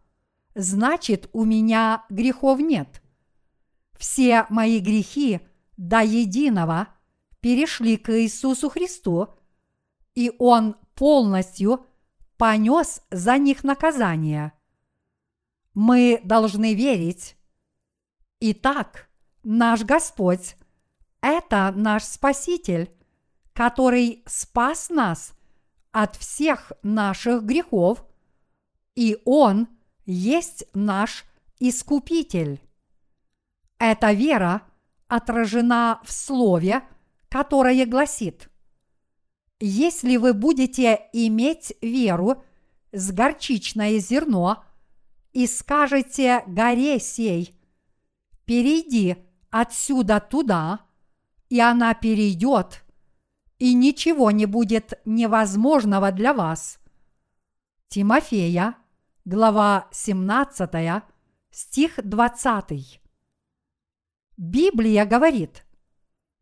[0.55, 3.01] Значит, у меня грехов нет
[4.05, 5.41] все мои грехи
[5.77, 6.89] до единого
[7.41, 9.29] перешли к Иисусу Христу,
[10.15, 11.87] и Он полностью
[12.37, 14.53] понес за них наказание.
[15.75, 17.37] Мы должны верить.
[18.41, 19.09] Итак,
[19.43, 20.57] наш Господь–
[21.21, 22.91] это наш Спаситель,
[23.53, 25.35] который спас нас
[25.91, 28.05] от всех наших грехов,
[28.95, 29.69] и Он
[30.07, 31.25] есть наш
[31.59, 32.61] Искупитель.
[33.79, 34.63] Эта вера
[35.09, 36.83] отражена в слове,
[37.29, 38.51] которое гласит
[39.61, 42.45] «Если вы будете иметь веру
[42.93, 44.65] с горчичное зерно
[45.35, 47.55] и скажете горе сей,
[48.47, 49.17] перейди
[49.51, 50.87] отсюда туда,
[51.51, 52.85] и она перейдет,
[53.59, 56.79] и ничего не будет невозможного для вас».
[57.89, 58.77] Тимофея,
[59.25, 61.05] глава 17,
[61.51, 63.01] стих 20.
[64.37, 65.65] Библия говорит,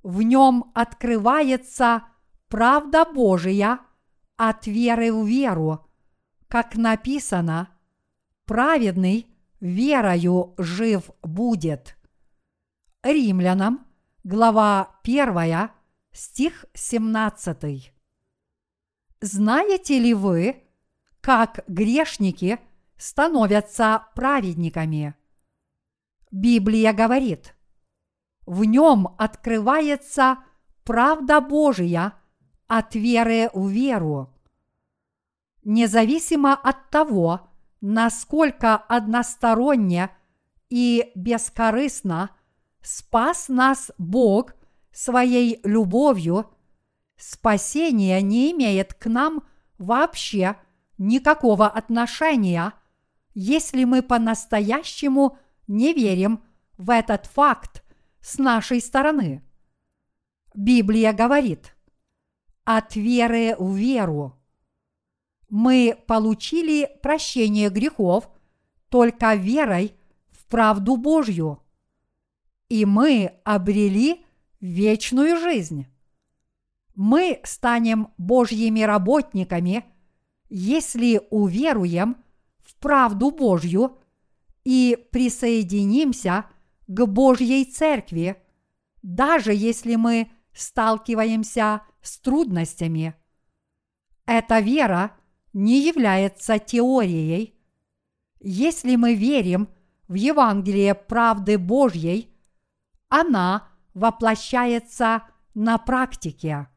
[0.03, 2.05] в нем открывается
[2.49, 3.81] правда Божия
[4.37, 5.87] от веры в веру,
[6.49, 7.72] как написано,
[8.53, 9.27] праведный
[9.61, 11.97] верою жив будет.
[13.03, 13.87] Римлянам,
[14.25, 15.71] глава 1,
[16.13, 17.95] стих 17.
[19.23, 20.65] Знаете ли вы,
[21.23, 22.59] как грешники
[22.99, 25.15] становятся праведниками?
[26.31, 27.55] Библия говорит–
[28.45, 30.39] в нем открывается
[30.85, 32.13] правда Божия
[32.67, 34.35] от веры в веру.
[35.63, 37.52] Независимо от того,
[37.83, 40.09] насколько односторонне
[40.71, 42.31] и бескорыстно
[42.81, 44.55] спас нас Бог
[44.93, 46.51] своей любовью,
[47.17, 49.43] спасение не имеет к нам
[49.79, 50.57] вообще
[50.97, 52.73] никакого отношения,
[53.35, 56.43] если мы по-настоящему не верим
[56.79, 57.85] в этот факт
[58.21, 59.43] с нашей стороны.
[60.55, 61.75] Библия говорит,
[62.65, 64.39] от веры в веру.
[65.53, 68.31] Мы получили прощение грехов
[68.89, 69.95] только верой
[70.31, 71.63] в правду Божью.
[72.71, 74.25] И мы обрели
[74.61, 75.89] вечную жизнь.
[76.95, 79.85] Мы станем Божьими работниками,
[80.49, 82.17] если уверуем
[82.57, 83.99] в правду Божью
[84.65, 86.47] и присоединимся
[86.87, 88.43] к Божьей Церкви,
[89.03, 93.15] даже если мы сталкиваемся с трудностями.
[94.25, 95.15] Эта вера
[95.53, 97.55] не является теорией.
[98.41, 99.69] Если мы верим
[100.09, 102.35] в Евангелие правды Божьей,
[103.09, 105.23] она воплощается
[105.55, 106.69] на практике.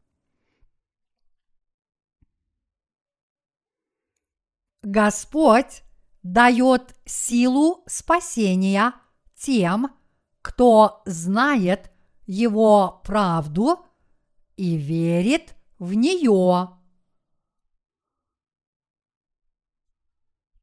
[4.82, 5.82] Господь
[6.22, 8.94] дает силу спасения
[9.34, 9.88] тем,
[10.42, 11.90] кто знает
[12.26, 13.84] Его правду
[14.56, 16.70] и верит в нее.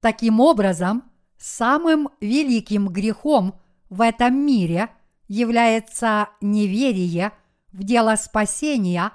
[0.03, 3.57] Таким образом, самым великим грехом
[3.89, 4.89] в этом мире
[5.29, 7.31] является неверие
[7.71, 9.13] в дело спасения,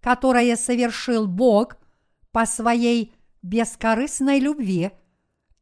[0.00, 1.76] которое совершил Бог
[2.32, 4.90] по своей бескорыстной любви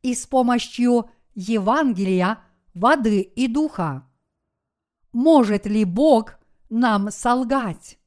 [0.00, 2.38] и с помощью Евангелия,
[2.72, 4.08] воды и духа.
[5.12, 6.38] Может ли Бог
[6.70, 7.98] нам солгать?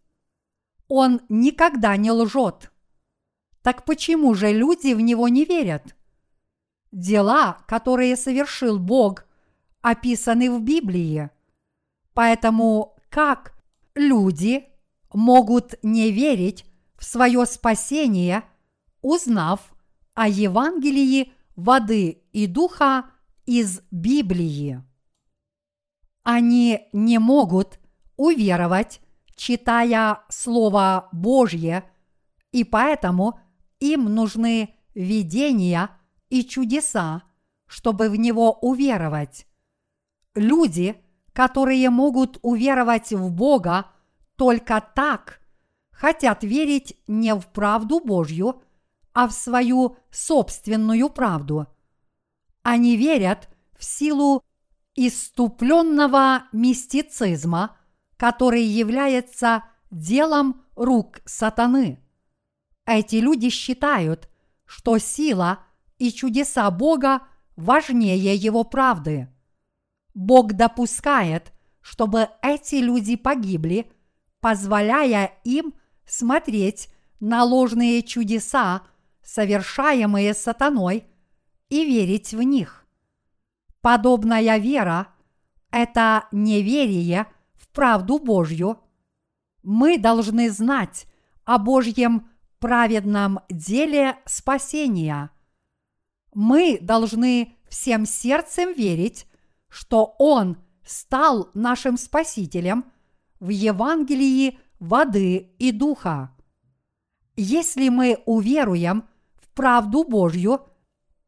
[0.88, 2.72] Он никогда не лжет.
[3.62, 5.95] Так почему же люди в него не верят?
[6.96, 9.26] Дела, которые совершил Бог,
[9.82, 11.30] описаны в Библии.
[12.14, 13.54] Поэтому как
[13.94, 14.68] люди
[15.14, 16.66] могут не верить
[16.98, 18.44] в свое спасение–
[19.06, 19.76] узнав
[20.16, 23.06] о Евангелии воды и духа
[23.46, 24.84] из Библии.
[26.24, 27.78] Они не могут
[28.18, 29.00] уверовать,
[29.36, 31.84] читая Слово Божье,
[32.52, 33.40] и поэтому
[33.80, 35.92] им нужны видения
[36.30, 37.24] и чудеса,
[37.68, 39.48] чтобы в него уверовать.
[40.34, 41.02] Люди,
[41.34, 43.88] которые могут уверовать в Бога
[44.36, 45.40] только так,
[45.92, 48.62] хотят верить не в правду Божью,
[49.14, 51.68] а в свою собственную правду.
[52.64, 54.44] Они верят в силу
[54.96, 57.78] иступленного мистицизма,
[58.18, 62.00] который является делом рук сатаны.
[62.86, 64.30] Эти люди считают,
[64.66, 65.65] что сила
[65.98, 67.22] и чудеса Бога
[67.56, 69.30] важнее его правды.
[70.14, 73.92] Бог допускает, чтобы эти люди погибли,
[74.40, 75.74] позволяя им
[76.06, 76.90] смотреть
[77.20, 78.84] на ложные чудеса
[79.24, 81.06] совершаемые сатаной,
[81.70, 82.86] и верить в них.
[83.82, 85.08] Подобная вера–
[85.72, 88.80] это неверие в правду Божью.
[89.64, 91.08] Мы должны знать
[91.44, 92.30] о Божьем
[92.60, 95.32] праведном деле спасения.
[96.36, 99.26] Мы должны всем сердцем верить,
[99.68, 102.86] что Он стал нашим Спасителем
[103.40, 106.32] в Евангелии воды и духа.
[107.36, 109.06] Если мы уверуем–
[109.56, 110.68] правду Божью,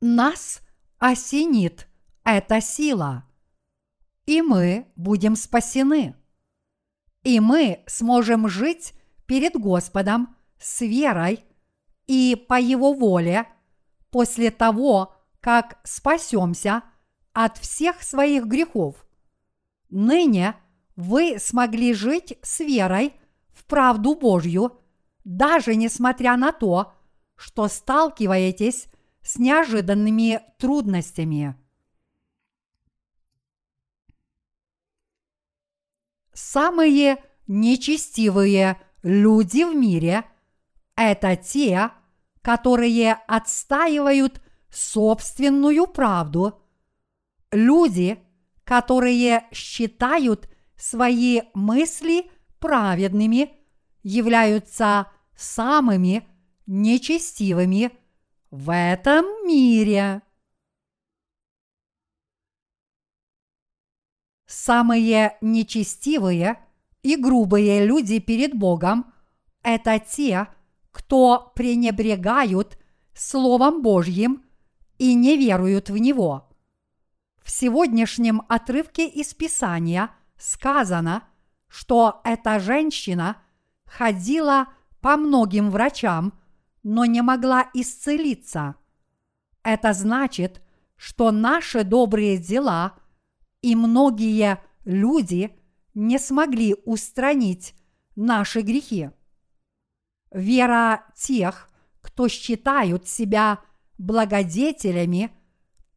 [0.02, 0.62] нас
[1.00, 1.88] осенит
[2.24, 3.26] эта сила,
[4.26, 6.16] и мы будем спасены.
[7.24, 8.94] И мы сможем жить
[9.26, 11.44] перед Господом с верой
[12.06, 13.48] и по Его воле
[14.12, 16.84] после того, как спасемся
[17.34, 19.06] от всех своих грехов.
[19.90, 20.56] Ныне
[20.96, 23.14] вы смогли жить с верой
[23.52, 24.80] в правду Божью,
[25.24, 26.94] даже несмотря на то,
[27.36, 28.88] что сталкиваетесь
[29.22, 31.56] с неожиданными трудностями.
[36.34, 40.24] Самые нечестивые люди в мире–
[40.96, 41.92] это те,
[42.48, 46.58] которые отстаивают собственную правду,
[47.52, 48.24] люди,
[48.64, 53.52] которые считают свои мысли праведными,
[54.02, 56.26] являются самыми
[56.68, 57.92] нечестивыми
[58.50, 60.22] в этом мире.
[64.46, 66.66] Самые нечестивые
[67.04, 69.14] и грубые люди перед Богом–
[69.64, 70.48] это те,
[70.98, 72.78] кто пренебрегают
[73.14, 74.44] Словом Божьим
[74.98, 76.50] и не веруют в Него.
[77.44, 81.24] В сегодняшнем отрывке из Писания сказано,
[81.68, 83.38] что эта женщина
[83.86, 84.68] ходила
[85.00, 86.34] по многим врачам–
[86.88, 88.76] но не могла исцелиться.
[89.62, 90.62] Это значит,
[90.96, 92.94] что наши добрые дела
[93.62, 95.52] и многие люди
[95.94, 97.76] не смогли устранить
[98.16, 99.10] наши грехи.
[100.32, 101.70] Вера тех,
[102.02, 103.60] кто считают себя
[103.98, 105.32] благодетелями,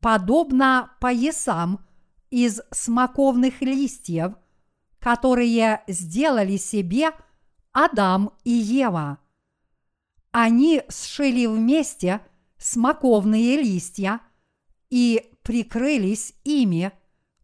[0.01, 1.85] подобно поясам
[2.31, 4.35] из смоковных листьев,
[4.99, 7.11] которые сделали себе
[7.73, 9.19] Адам и Ева.
[10.31, 12.21] Они сшили вместе
[12.57, 14.21] смоковные листья
[14.91, 16.93] и прикрылись ими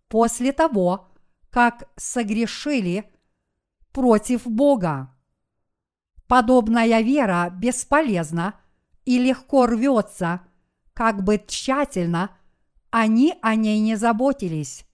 [0.09, 1.09] после того,
[1.51, 3.11] как согрешили
[3.93, 5.16] против Бога.
[6.29, 8.55] Подобная вера бесполезна
[9.05, 10.41] и легко рвется,
[10.93, 12.31] как бы тщательно
[12.91, 14.87] они о ней не заботились.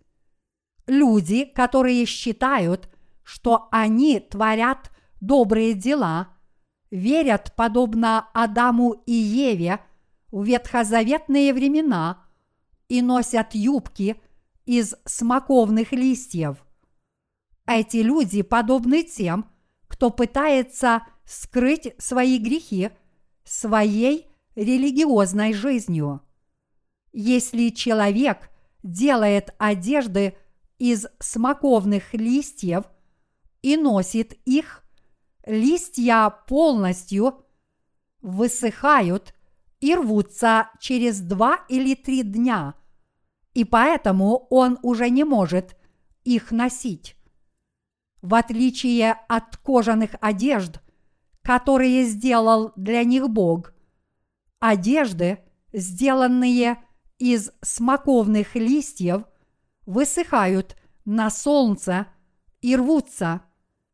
[0.87, 2.89] Люди, которые считают,
[3.23, 6.29] что они творят добрые дела,
[6.91, 9.81] верят подобно Адаму и Еве
[10.31, 12.25] в ветхозаветные времена
[12.89, 14.21] и носят юбки
[14.67, 16.65] из смоковных листьев.
[17.67, 19.47] Эти люди подобны тем,
[19.87, 22.91] кто пытается скрыть свои грехи
[23.45, 26.21] своей религиозной жизнью.
[27.13, 28.51] Если человек
[28.83, 30.37] делает одежды
[30.79, 32.85] из смоковных листьев
[33.63, 34.83] и носит их,
[35.47, 37.45] листья полностью
[38.21, 39.35] высыхают
[39.81, 42.75] и рвутся через два или три дня,
[43.55, 45.77] и поэтому он уже не может
[46.25, 47.17] их носить.
[48.23, 50.81] В отличие от кожаных одежд,
[51.43, 53.73] которые сделал для них Бог,
[54.61, 55.41] одежды,
[55.73, 56.83] сделанные
[57.19, 59.25] из смоковных листьев,
[59.87, 62.07] высыхают на солнце
[62.61, 63.43] и рвутся,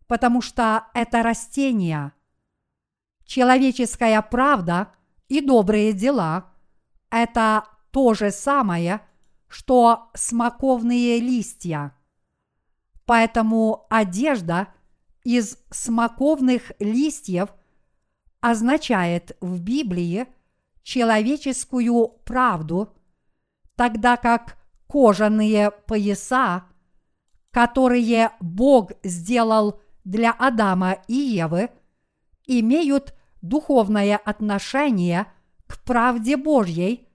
[0.06, 2.12] потому что это растения.
[3.24, 4.92] Человеческая правда
[5.28, 6.52] и добрые дела–
[7.10, 9.00] это то же самое,
[9.48, 11.94] что смоковные листья.
[13.06, 14.68] Поэтому одежда
[15.28, 17.50] из смоковных листьев
[18.40, 20.26] означает в Библии
[20.82, 22.96] человеческую правду,
[23.76, 24.56] тогда как
[24.86, 26.64] кожаные пояса,
[27.50, 31.68] которые Бог сделал для Адама и Евы,
[32.46, 35.26] имеют духовное отношение
[35.66, 37.06] к правде Божьей,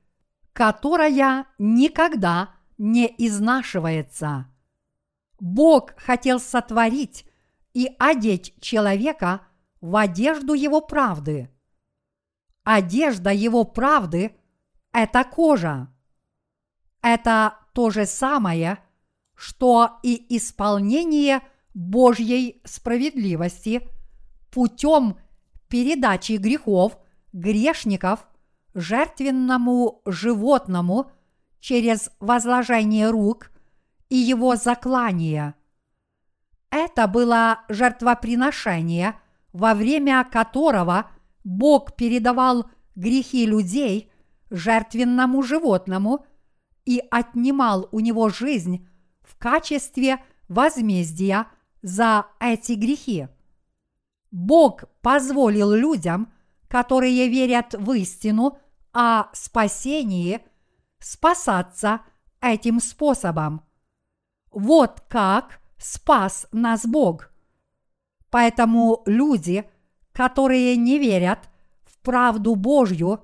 [0.53, 4.45] которая никогда не изнашивается.
[5.39, 7.25] Бог хотел сотворить
[7.73, 9.41] и одеть человека
[9.81, 11.49] в одежду его правды.
[12.63, 14.35] Одежда его правды–
[14.93, 15.89] это кожа.
[17.01, 18.79] Это то же самое,
[19.35, 21.41] что и исполнение
[21.73, 23.87] Божьей справедливости
[24.51, 25.17] путем
[25.67, 26.97] передачи грехов
[27.33, 28.27] грешников
[28.73, 31.11] жертвенному животному
[31.59, 33.51] через возложение рук
[34.09, 35.55] и его заклание.
[36.73, 39.15] Это было жертвоприношение,
[39.53, 41.11] во время которого
[41.43, 42.65] Бог передавал
[42.95, 44.11] грехи людей
[44.49, 46.25] жертвенному животному–
[46.85, 48.87] и отнимал у него жизнь
[49.21, 51.47] в качестве возмездия
[51.81, 53.27] за эти грехи.
[54.31, 56.33] Бог позволил людям,
[56.67, 58.57] которые верят в истину
[58.93, 60.41] о спасении,
[60.99, 62.01] спасаться
[62.41, 63.63] этим способом.
[64.51, 67.29] Вот как спас нас Бог.
[68.29, 69.69] Поэтому люди,
[70.11, 71.49] которые не верят
[71.83, 73.21] в правду Божью,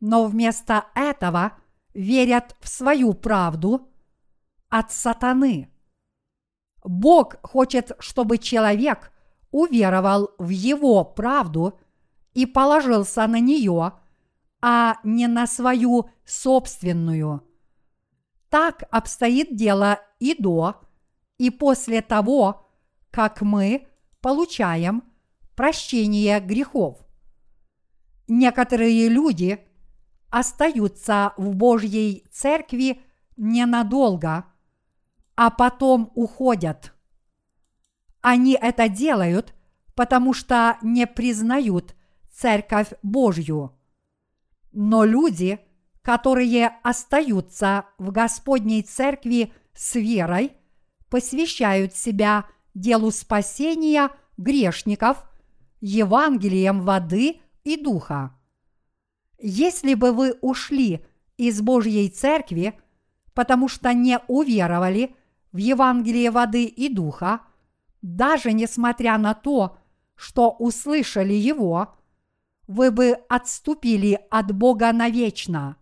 [0.00, 1.52] но вместо этого–
[1.94, 3.88] верят в свою правду
[4.68, 5.70] от сатаны.
[6.82, 9.12] Бог хочет, чтобы человек
[9.50, 11.78] уверовал в его правду
[12.34, 13.92] и положился на нее,
[14.60, 17.42] а не на свою собственную.
[18.50, 20.80] Так обстоит дело и до,
[21.38, 22.66] и после того,
[23.10, 23.88] как мы
[24.20, 25.04] получаем
[25.54, 26.98] прощение грехов.
[28.26, 29.60] Некоторые люди–
[30.34, 33.00] остаются в Божьей церкви
[33.36, 34.46] ненадолго,
[35.36, 36.92] а потом уходят.
[38.20, 39.54] Они это делают,
[39.94, 41.94] потому что не признают
[42.32, 43.78] церковь Божью.
[44.72, 45.60] Но люди,
[46.02, 50.50] которые остаются в Господней церкви с верой,
[51.14, 52.44] посвящают себя
[52.74, 55.24] делу спасения грешников,
[55.80, 58.36] Евангелием воды и духа.
[59.38, 61.06] Если бы вы ушли
[61.36, 62.76] из Божьей церкви,
[63.32, 65.14] потому что не уверовали
[65.52, 67.42] в Евангелие воды и духа,
[68.02, 69.78] даже несмотря на то,
[70.16, 71.94] что услышали его,
[72.66, 75.76] вы бы отступили от Бога навечно.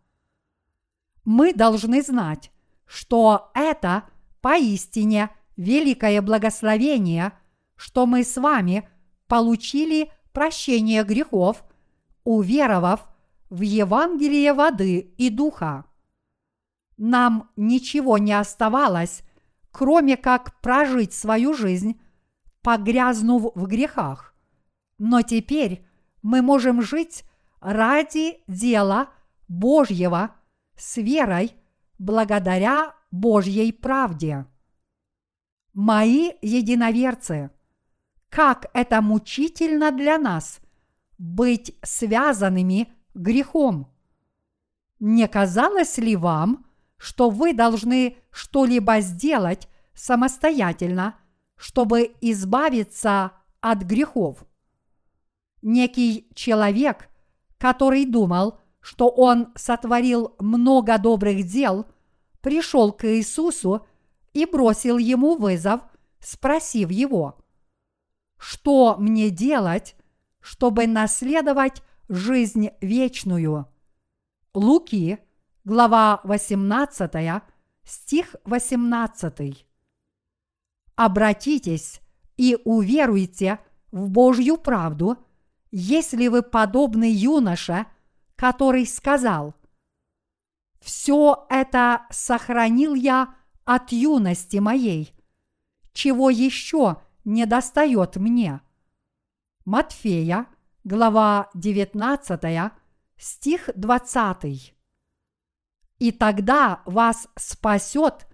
[1.25, 2.53] Мы должны знать,
[2.85, 4.05] что это
[4.43, 7.33] поистине великое благословение,
[7.77, 8.89] что мы с вами
[9.27, 11.65] получили прощение грехов,
[12.25, 13.07] уверовав
[13.49, 15.87] в Евангелие воды и духа.
[16.99, 19.23] нам ничего не оставалось,
[19.71, 22.01] кроме как прожить свою жизнь,
[22.63, 24.35] погрязнув в грехах.
[24.99, 25.85] Но теперь
[26.23, 27.25] мы можем жить
[27.61, 29.09] ради дела
[29.49, 30.37] Божьего
[30.77, 31.55] с верой
[31.99, 34.47] благодаря Божьей правде.
[35.75, 37.51] Мои единоверцы,
[38.31, 40.61] как это мучительно для нас
[41.19, 43.93] быть связанными грехом.
[44.99, 51.17] Не казалось ли вам, что вы должны что-либо сделать самостоятельно,
[51.55, 54.47] чтобы избавиться от грехов?
[55.61, 57.11] Некий человек,
[57.59, 61.87] который думал, что он сотворил много добрых дел,
[62.43, 63.87] пришел к Иисусу
[64.35, 65.81] и бросил ему вызов,
[66.21, 67.39] спросив его,
[68.37, 69.97] «Что мне делать,
[70.41, 73.69] чтобы наследовать жизнь вечную?»
[74.53, 75.19] Луки,
[75.65, 77.43] глава 18,
[77.85, 79.67] стих 18.
[80.97, 82.01] Обратитесь
[82.37, 83.61] и уверуйте
[83.93, 85.17] в Божью правду,
[85.71, 87.87] если вы подобны юноше,
[88.37, 89.55] который сказал,
[90.83, 95.15] «Все это сохранил я от юности моей,
[95.93, 98.61] чего еще не достает мне».
[99.65, 100.47] Матфея,
[100.83, 102.73] глава 19,
[103.17, 104.75] стих 20.
[106.01, 108.27] И тогда вас спасет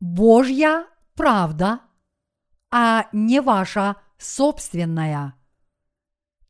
[0.00, 1.80] Божья правда,
[2.70, 5.34] а не ваша собственная.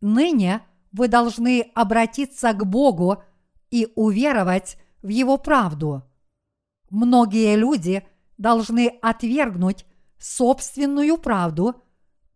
[0.00, 0.62] Ныне
[0.92, 3.24] вы должны обратиться к Богу
[3.70, 6.02] и уверовать в Его правду.
[6.88, 9.84] Многие люди должны отвергнуть
[10.18, 11.84] собственную правду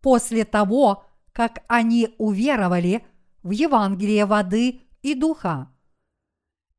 [0.03, 3.07] после того, как они уверовали
[3.43, 5.73] в Евангелие воды и духа.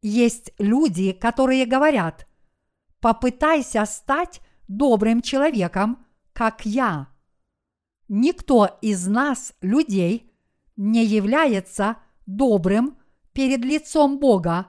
[0.04, 2.28] Есть люди, которые говорят,
[3.02, 7.08] попытайся стать добрым человеком, как я.
[8.08, 10.32] Никто из нас, людей,
[10.78, 13.00] не является добрым
[13.34, 14.68] перед лицом Бога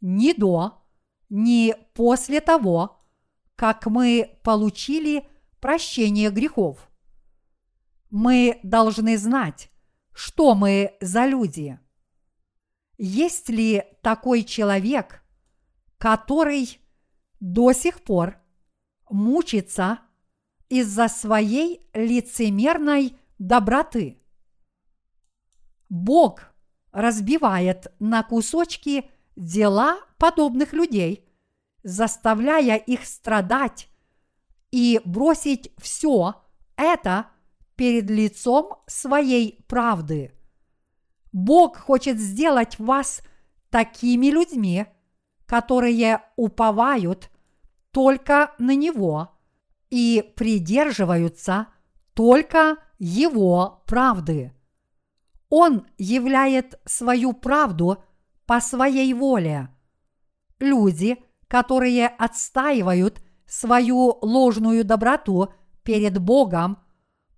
[0.00, 0.82] ни до,
[1.28, 3.00] ни после того,
[3.56, 5.28] как мы получили
[5.60, 6.90] прощение грехов.
[8.10, 9.70] Мы должны знать,
[10.12, 11.78] что мы за люди.
[12.98, 15.22] Есть ли такой человек,
[15.98, 16.80] который
[17.38, 18.38] до сих пор
[19.08, 20.00] мучится
[20.68, 24.20] из-за своей лицемерной доброты?
[25.88, 26.52] Бог
[26.92, 31.28] разбивает на кусочки дела подобных людей,
[31.82, 33.88] заставляя их страдать
[34.70, 36.42] и бросить все
[36.76, 37.26] это
[37.76, 40.32] перед лицом своей правды.
[41.32, 43.22] Бог хочет сделать вас
[43.70, 44.86] такими людьми,
[45.46, 47.30] которые уповают
[47.90, 49.38] только на Него
[49.90, 51.68] и придерживаются
[52.14, 54.52] только Его правды.
[55.48, 58.04] Он являет свою правду
[58.50, 59.68] по своей воле.
[60.58, 66.78] Люди, которые отстаивают свою ложную доброту перед Богом,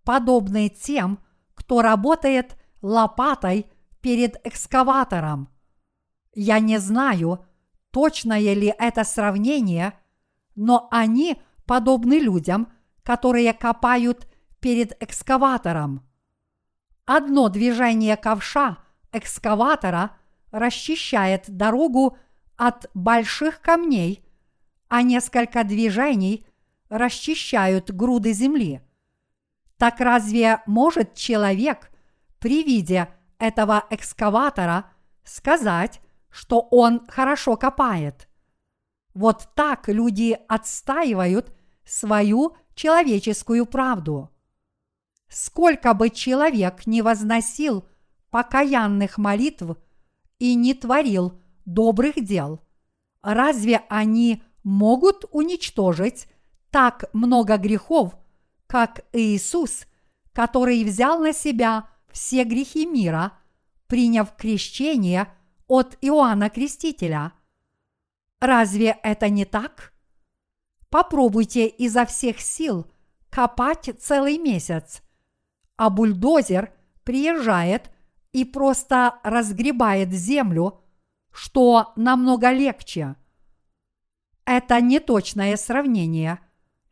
[0.04, 1.18] подобны тем,
[1.54, 3.66] кто работает лопатой
[4.00, 5.50] перед экскаватором.
[6.32, 7.44] Я не знаю,
[7.90, 9.92] точное ли это сравнение,
[10.54, 14.26] но они подобны людям, которые копают
[14.60, 16.08] перед экскаватором.
[17.04, 18.78] Одно движение ковша
[19.12, 20.16] экскаватора
[20.52, 22.16] расчищает дорогу
[22.56, 24.24] от больших камней,
[24.88, 26.46] а несколько движений
[26.88, 28.82] расчищают груды земли.
[29.78, 31.90] Так разве может человек
[32.38, 34.84] при виде этого экскаватора
[35.24, 36.00] сказать,
[36.30, 38.28] что он хорошо копает.
[39.14, 41.52] Вот так люди отстаивают
[41.84, 44.30] свою человеческую правду.
[45.28, 47.86] Сколько бы человек не возносил
[48.30, 49.76] покаянных молитв
[50.42, 52.60] и не творил добрых дел,
[53.22, 56.26] разве они могут уничтожить
[56.70, 58.16] так много грехов,
[58.66, 59.86] как Иисус,
[60.32, 63.38] который взял на себя все грехи мира,
[63.86, 65.32] приняв крещение
[65.68, 67.34] от Иоанна Крестителя.
[68.40, 69.92] Разве это не так?
[70.90, 72.90] Попробуйте изо всех сил
[73.30, 75.02] копать целый месяц,
[75.76, 76.72] а бульдозер
[77.04, 77.91] приезжает
[78.32, 80.80] и просто разгребает землю,
[81.30, 83.16] что намного легче.
[84.44, 86.40] Это не точное сравнение,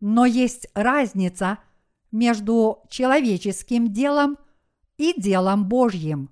[0.01, 1.59] но есть разница
[2.11, 4.39] между человеческим делом–
[5.01, 6.29] и делом Божьим.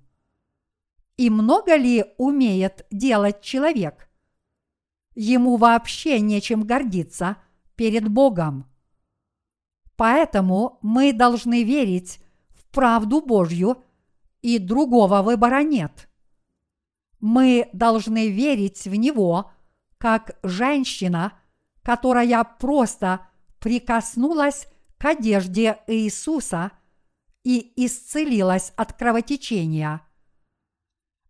[1.17, 4.05] И много ли умеет делать человек?
[5.15, 7.35] ему вообще нечем гордиться
[7.75, 8.65] перед Богом.
[9.97, 13.83] Поэтому мы должны верить в правду Божью,
[14.41, 16.09] и другого выбора нет.
[17.19, 19.51] Мы должны верить в Него,
[19.97, 21.33] как женщина,
[21.83, 23.27] которая просто
[23.59, 24.67] прикоснулась
[24.97, 26.71] к одежде Иисуса
[27.43, 30.01] и исцелилась от кровотечения.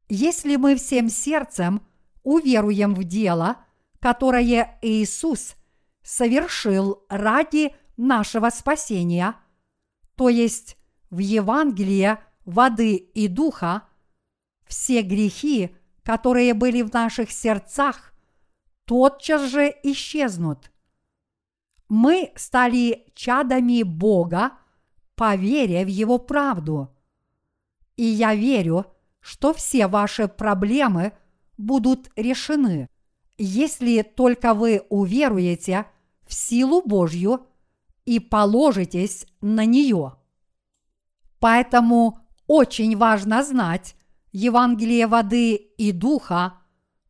[0.10, 1.82] Если мы всем сердцем
[2.24, 3.58] уверуем в дело,
[4.00, 5.56] которое Иисус
[6.04, 9.36] совершил ради нашего спасения,
[10.16, 10.78] то есть
[11.10, 13.84] в Евангелие воды и духа,
[14.66, 18.14] все грехи, которые были в наших сердцах,
[18.86, 20.72] тотчас же исчезнут.
[21.88, 24.52] Мы стали чадами Бога
[25.16, 26.96] по в Его правду.
[27.96, 28.86] И я верю,
[29.20, 31.14] что все ваши проблемы
[31.58, 32.88] будут решены,
[33.38, 35.86] если только вы уверуете
[36.26, 37.48] в силу Божью
[38.06, 40.16] и положитесь на нее.
[41.40, 42.20] Поэтому
[42.50, 43.96] очень важно знать
[44.32, 46.56] Евангелие воды и духа,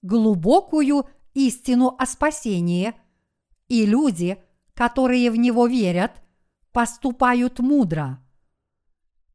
[0.02, 2.94] глубокую истину о спасении,
[3.70, 4.38] и люди,
[4.74, 6.22] которые в него верят,
[6.74, 8.20] поступают мудро.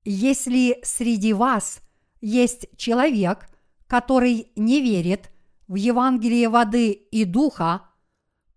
[0.05, 1.81] Если среди вас
[2.21, 3.49] есть человек,
[3.87, 5.31] который не верит
[5.69, 7.89] в Евангелие воды и духа,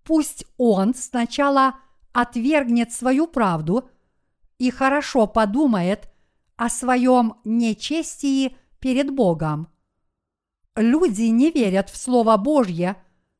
[0.03, 1.75] пусть он сначала
[2.11, 3.89] отвергнет свою правду
[4.57, 6.09] и хорошо подумает
[6.57, 9.69] о своем нечестии перед Богом.
[10.75, 12.97] Люди не верят в Слово Божье,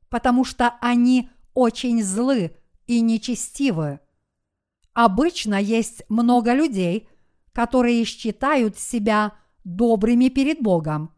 [0.10, 2.56] потому что они очень злы
[2.86, 4.00] и нечестивы.
[4.94, 7.10] Обычно есть много людей,
[7.52, 11.14] которые считают себя добрыми перед Богом.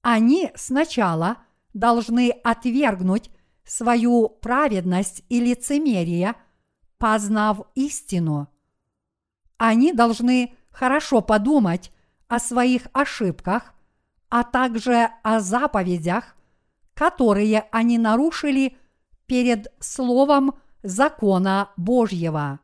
[0.00, 1.38] Они сначала
[1.74, 3.30] должны отвергнуть
[3.64, 6.34] свою праведность и лицемерие,
[6.98, 8.48] познав истину.
[9.58, 11.92] Они должны хорошо подумать
[12.28, 13.74] о своих ошибках,
[14.28, 16.34] а также о заповедях,
[16.94, 18.76] которые они нарушили
[19.26, 22.60] перед словом закона Божьего.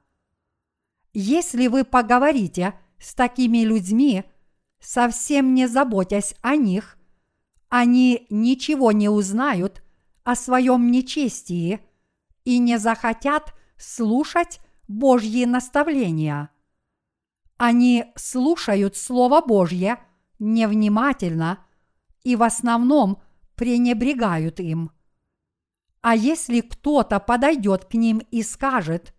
[1.12, 4.24] Если вы поговорите с такими людьми,
[4.80, 6.98] совсем не заботясь о них,
[7.68, 9.82] они ничего не узнают
[10.24, 11.80] о своем нечестии
[12.44, 16.50] и не захотят слушать Божьи наставления.
[17.58, 19.98] Они слушают Слово Божье
[20.38, 21.66] невнимательно
[22.22, 23.20] и в основном
[23.56, 24.92] пренебрегают им.
[26.00, 29.12] А если кто-то подойдет к ним и скажет,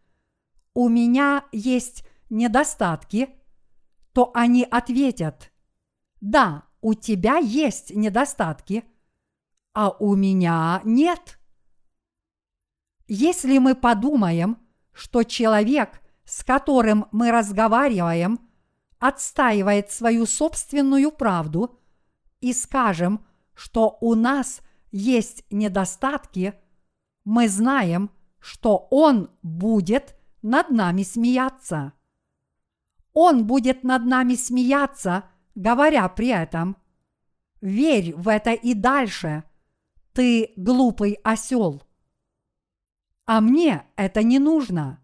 [0.73, 3.29] «У меня есть недостатки»,
[4.13, 5.51] то они ответят,
[6.21, 8.85] «Да, у тебя есть недостатки,
[9.73, 11.39] а у меня нет».
[13.09, 14.57] Если мы подумаем,
[14.93, 18.39] что человек– с которым мы разговариваем,
[18.99, 21.79] отстаивает свою собственную правду
[22.39, 23.25] и скажем,
[23.55, 24.61] что у нас
[24.91, 26.53] есть недостатки,
[27.25, 31.93] мы знаем, что Он будет над нами смеяться.
[33.13, 35.23] Он будет над нами смеяться,
[35.55, 36.77] говоря при этом,
[37.59, 39.43] «Верь в это и дальше,
[40.13, 41.81] ты глупый осел».
[43.25, 45.03] А мне это не нужно.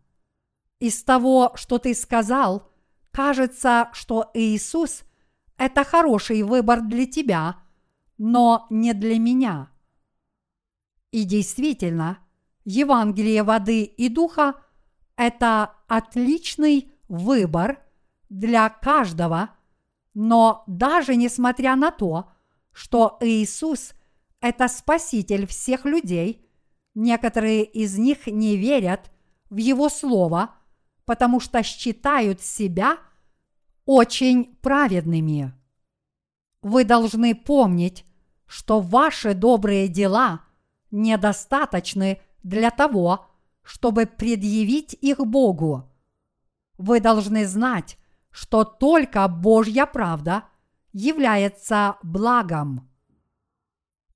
[0.80, 2.70] Из того, что ты сказал,
[3.12, 5.04] кажется, что Иисус–
[5.58, 7.62] это хороший выбор для тебя,
[8.18, 9.72] но не для меня.
[11.12, 12.20] И действительно,
[12.66, 14.56] Евангелие воды и духа–
[15.16, 17.80] это отличный выбор
[18.28, 19.52] для каждого,
[20.14, 22.32] но даже несмотря на то,
[22.74, 23.94] что Иисус–
[24.42, 26.46] это Спаситель всех людей,
[26.96, 29.10] некоторые из них не верят
[29.50, 30.54] в Его Слово–
[31.06, 32.98] потому что считают себя
[33.86, 35.54] очень праведными.
[36.62, 38.06] Вы должны помнить,
[38.48, 40.42] что ваши добрые дела
[40.92, 43.28] недостаточны для того,
[43.62, 45.92] чтобы предъявить их Богу.
[46.78, 47.98] Вы должны знать,
[48.32, 50.44] что только Божья правда
[50.92, 52.90] является благом.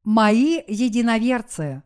[0.04, 1.84] Мои единоверцы,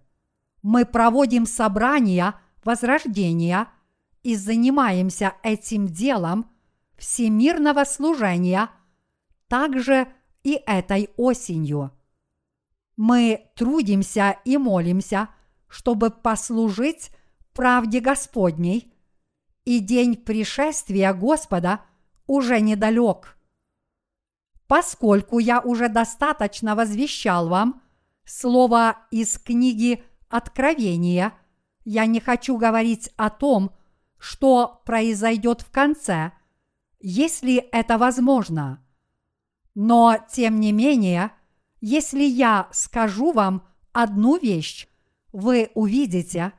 [0.61, 3.67] мы проводим собрания возрождения–
[4.24, 6.49] и занимаемся этим делом
[6.97, 8.69] всемирного служения
[9.47, 10.07] также
[10.43, 11.91] и этой осенью.
[12.95, 15.30] Мы трудимся и молимся,
[15.67, 17.11] чтобы послужить
[17.53, 18.93] правде Господней,
[19.65, 21.82] и день пришествия Господа
[22.28, 23.38] уже недалек.
[24.67, 27.82] Поскольку я уже достаточно возвещал вам
[28.26, 31.34] слово из книги откровения,
[31.86, 33.82] я не хочу говорить о том, что
[34.86, 36.32] произойдет в конце,
[37.01, 38.82] если это возможно.
[39.76, 41.32] Но, тем не менее,
[41.82, 44.88] если я скажу вам одну вещь,
[45.34, 46.53] вы увидите,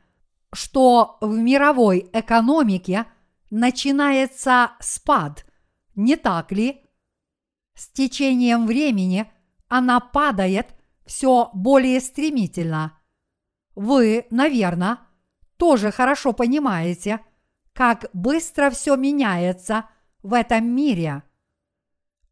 [0.53, 3.07] что в мировой экономике
[3.51, 5.47] начинается спад,
[5.95, 6.83] не так ли?
[7.75, 9.33] С течением времени
[9.69, 10.75] она падает
[11.07, 13.01] все более стремительно.
[13.75, 14.99] Вы, наверное,
[15.57, 17.21] тоже хорошо понимаете,
[17.75, 19.87] как быстро все меняется
[20.23, 21.23] в этом мире.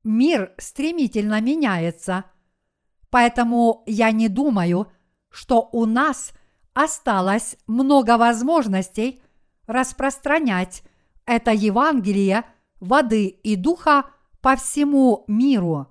[0.04, 2.24] Мир стремительно меняется,
[3.10, 4.90] поэтому я не думаю,
[5.28, 6.32] что у нас
[6.74, 9.22] осталось много возможностей
[9.66, 10.82] распространять
[11.26, 12.44] это Евангелие
[12.80, 14.06] воды и духа
[14.40, 15.88] по всему миру.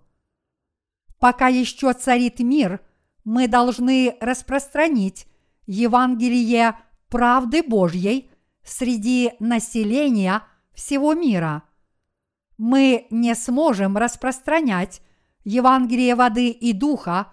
[1.19, 2.81] Пока еще царит мир,
[3.23, 5.27] мы должны распространить
[5.67, 6.77] Евангелие
[7.09, 8.30] правды Божьей
[8.63, 10.43] среди населения
[10.73, 11.63] всего мира.
[12.57, 15.01] Мы не сможем распространять
[15.43, 17.31] Евангелие воды и духа,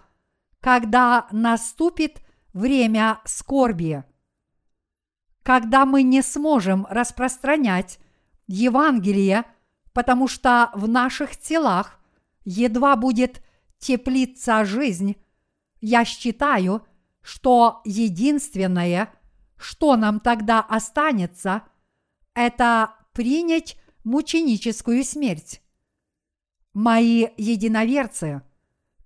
[0.59, 2.21] когда наступит
[2.53, 4.03] время скорби.
[5.43, 7.99] Когда мы не сможем распространять
[8.47, 9.45] Евангелие,
[9.93, 11.99] потому что в наших телах
[12.43, 13.43] едва будет
[13.77, 15.15] теплиться жизнь,
[15.81, 16.85] я считаю,
[17.21, 19.13] что единственное,
[19.59, 21.63] что нам тогда останется,
[22.33, 25.61] это принять мученическую смерть.
[26.73, 28.41] Мои единоверцы,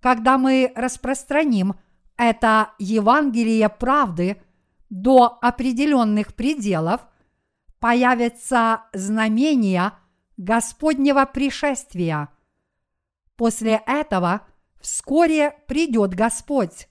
[0.00, 1.74] когда мы распространим
[2.16, 4.40] это Евангелие правды
[4.88, 7.00] до определенных пределов,
[7.80, 9.92] появятся знамения
[10.36, 12.28] Господнего пришествия.
[13.36, 14.46] После этого
[14.80, 16.88] вскоре придет Господь.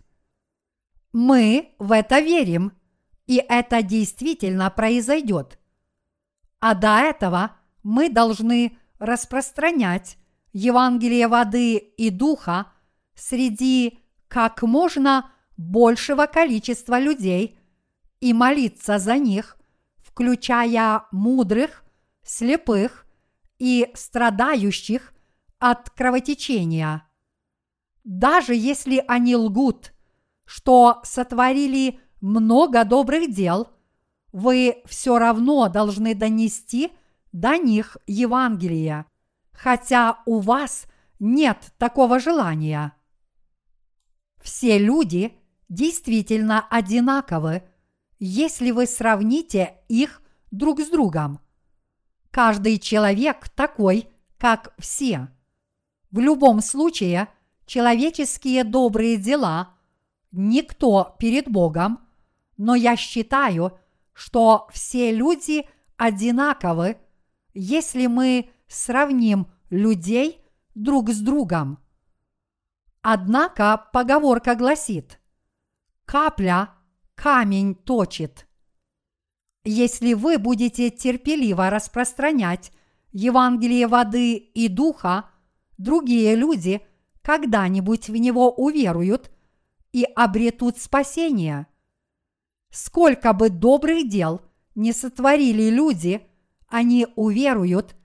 [1.14, 2.74] Мы в это верим,
[3.34, 5.58] и это действительно произойдет.
[6.60, 10.18] А до этого мы должны распространять
[10.52, 12.72] Евангелие воды и духа
[13.16, 17.58] среди как можно большего количества людей
[18.22, 19.58] и молиться за них,
[19.98, 21.84] включая мудрых,
[22.24, 23.08] слепых
[23.58, 25.12] и страдающих
[25.58, 27.08] от кровотечения.
[28.04, 29.92] Даже если они лгут,
[30.46, 33.68] что сотворили много добрых дел,
[34.32, 36.94] вы все равно должны донести
[37.34, 39.06] до них Евангелие,
[39.52, 40.86] хотя у вас
[41.20, 42.94] нет такого желания.
[44.42, 45.34] Все люди
[45.68, 47.64] действительно одинаковы,
[48.20, 51.42] если вы сравните их друг с другом.
[52.32, 54.08] Каждый человек такой,
[54.38, 55.28] как все.
[56.10, 57.28] В любом случае,
[57.66, 59.74] человеческие добрые дела
[60.32, 62.00] никто перед Богом,
[62.58, 63.78] но я считаю,
[64.14, 66.98] что все люди одинаковы,
[67.54, 70.44] если мы сравним людей
[70.76, 71.80] друг с другом.
[73.02, 75.20] Однако поговорка гласит
[76.06, 76.70] «Капля
[77.16, 78.48] камень точит».
[79.66, 82.72] Если вы будете терпеливо распространять
[83.12, 85.30] Евангелие воды и духа,
[85.78, 86.82] другие люди
[87.22, 89.32] когда-нибудь в него уверуют
[89.94, 91.68] и обретут спасение.
[92.74, 94.42] Сколько бы добрых дел
[94.76, 96.28] не сотворили люди,
[96.68, 97.96] они уверуют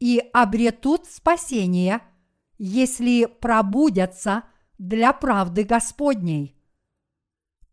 [0.00, 2.00] и обретут спасение–
[2.58, 4.44] если пробудятся
[4.78, 6.56] для правды Господней.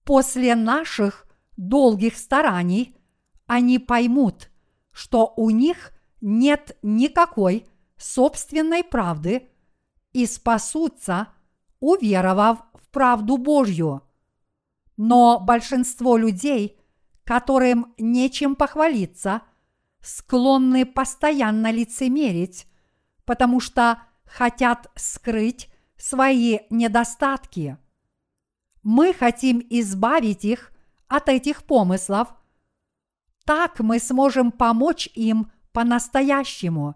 [0.03, 1.27] После наших
[1.57, 2.97] долгих стараний
[3.45, 4.49] они поймут,
[4.91, 5.91] что у них
[6.21, 7.65] нет никакой
[7.97, 9.49] собственной правды
[10.13, 11.27] и спасутся,
[11.79, 14.01] уверовав в правду Божью.
[14.97, 16.79] Но большинство людей,
[17.23, 19.41] которым нечем похвалиться,
[20.01, 22.67] склонны постоянно лицемерить,
[23.25, 27.77] потому что хотят скрыть свои недостатки.
[28.83, 30.71] Мы хотим избавить их
[31.07, 32.33] от этих помыслов.
[33.45, 36.95] Так мы сможем помочь им по-настоящему.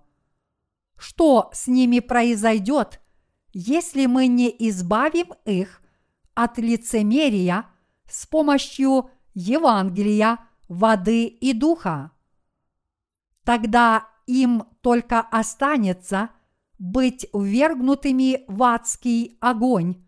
[0.98, 3.02] Что с ними произойдет,
[3.54, 5.82] если мы не избавим их
[6.34, 7.66] от лицемерия
[8.08, 12.12] с помощью Евангелия, воды и духа?
[13.43, 16.30] Тогда им только останется–
[16.78, 20.03] быть ввергнутыми в адский огонь.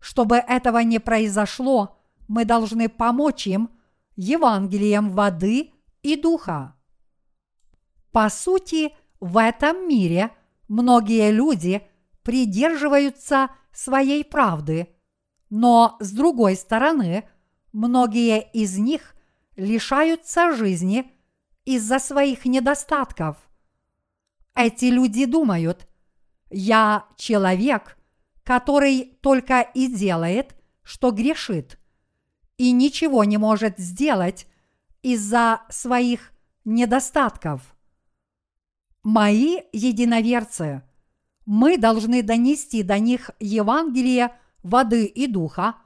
[0.00, 3.70] Чтобы этого не произошло, мы должны помочь им
[4.16, 5.72] Евангелием воды
[6.02, 6.76] и духа.
[8.12, 10.30] По сути, в этом мире
[10.68, 11.82] многие люди
[12.22, 14.94] придерживаются своей правды,
[15.50, 17.24] но с другой стороны,
[17.72, 19.14] многие из них
[19.56, 21.10] лишаются жизни
[21.64, 23.36] из-за своих недостатков.
[24.54, 25.88] Эти люди думают,
[26.50, 27.96] я человек,
[28.42, 31.78] который только и делает, что грешит,
[32.56, 34.46] и ничего не может сделать
[35.02, 36.32] из-за своих
[36.64, 37.74] недостатков.
[39.02, 40.82] Мои единоверцы,
[41.46, 44.32] мы должны донести до них Евангелие
[44.68, 45.76] воды и духа,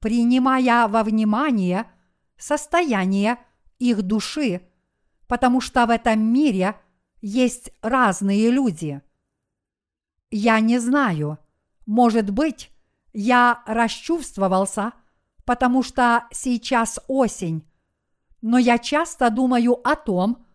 [0.00, 1.86] принимая во внимание
[2.38, 3.38] состояние
[3.78, 4.62] их души,
[5.26, 6.76] потому что в этом мире
[7.20, 9.02] есть разные люди.
[10.30, 11.38] Я не знаю,
[11.86, 12.70] может быть,
[13.12, 14.92] я расчувствовался,
[15.44, 17.66] потому что сейчас осень,
[18.42, 20.46] но я часто думаю о том,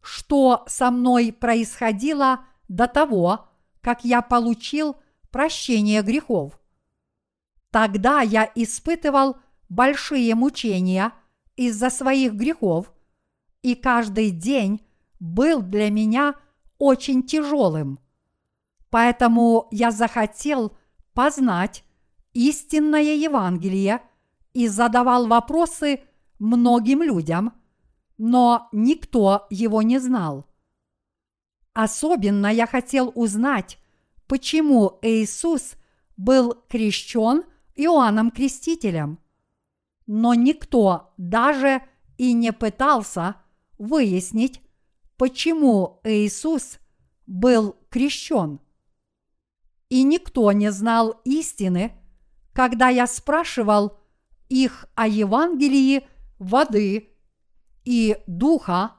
[0.00, 3.48] что со мной происходило до того,
[3.80, 4.96] как я получил
[5.30, 6.58] прощение грехов.
[7.70, 9.36] Тогда я испытывал
[9.68, 11.12] большие мучения
[11.56, 12.92] из-за своих грехов,
[13.62, 14.80] и каждый день
[15.20, 16.34] был для меня
[16.78, 17.98] очень тяжелым.
[18.90, 20.76] Поэтому я захотел
[21.12, 21.84] познать
[22.32, 24.00] истинное Евангелие
[24.54, 26.00] и задавал вопросы
[26.38, 27.52] многим людям,
[28.16, 30.46] но никто его не знал.
[31.74, 33.78] Особенно я хотел узнать,
[34.26, 35.74] почему Иисус
[36.16, 37.44] был крещен
[37.78, 39.20] Иоанном Крестителем.
[40.06, 41.82] Но никто даже
[42.16, 43.36] и не пытался
[43.78, 44.60] выяснить,
[45.16, 46.80] почему Иисус
[47.26, 48.60] был крещен.
[49.88, 51.92] И никто не знал истины,
[52.52, 53.96] когда я спрашивал
[54.48, 56.06] их о Евангелии
[56.40, 57.10] воды
[57.84, 58.96] и духа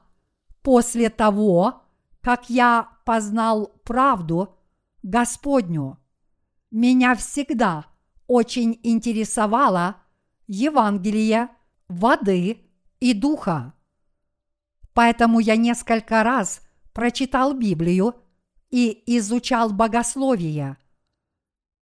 [0.62, 1.82] после того,
[2.22, 4.56] как я познал правду
[5.02, 5.98] Господню.
[6.70, 7.89] Меня всегда
[8.30, 9.96] очень интересовало
[10.46, 11.48] Евангелие
[11.88, 12.60] воды
[13.00, 13.74] и духа.
[14.94, 16.62] Поэтому я несколько раз
[16.92, 18.14] прочитал Библию
[18.70, 20.76] и изучал богословие.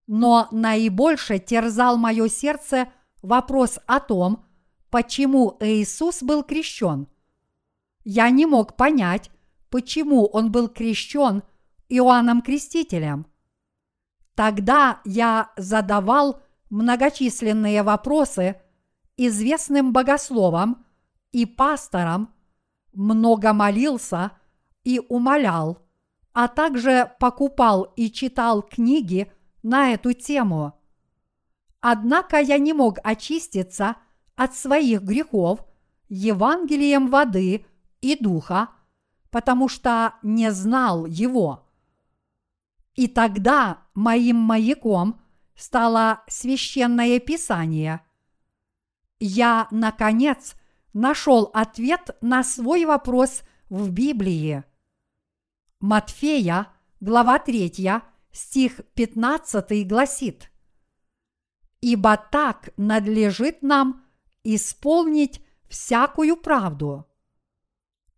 [0.08, 2.88] Но наибольше терзал мое сердце
[3.22, 4.46] вопрос о том,
[4.90, 7.10] почему Иисус был крещен.
[8.06, 9.32] Я не мог понять,
[9.70, 11.44] почему он был крещен
[11.90, 13.26] Иоанном Крестителем–
[14.38, 18.62] Тогда я задавал многочисленные вопросы
[19.18, 20.86] известным богословам
[21.32, 22.36] и пасторам,
[22.94, 24.34] много молился
[24.84, 25.80] и умолял,
[26.34, 29.32] а также покупал и читал книги
[29.64, 30.80] на эту тему.
[31.82, 33.96] Однако я не мог очиститься
[34.36, 35.66] от своих грехов
[36.10, 37.66] Евангелием воды
[38.02, 38.70] и духа,
[39.32, 41.67] потому что не знал его.
[42.98, 45.22] И тогда моим маяком
[45.56, 48.02] стало священное писание.
[49.20, 50.56] Я, наконец,
[50.94, 54.64] нашел ответ на свой вопрос в Библии.
[55.80, 60.52] Матфея, глава 3, стих 15 гласит
[61.82, 64.08] «Ибо так надлежит нам
[64.44, 67.06] исполнить всякую правду».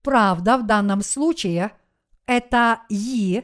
[0.02, 1.74] Правда в данном случае–
[2.26, 3.44] это «и»,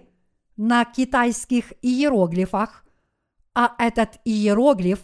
[0.57, 2.85] на китайских иероглифах,
[3.53, 4.99] а этот иероглиф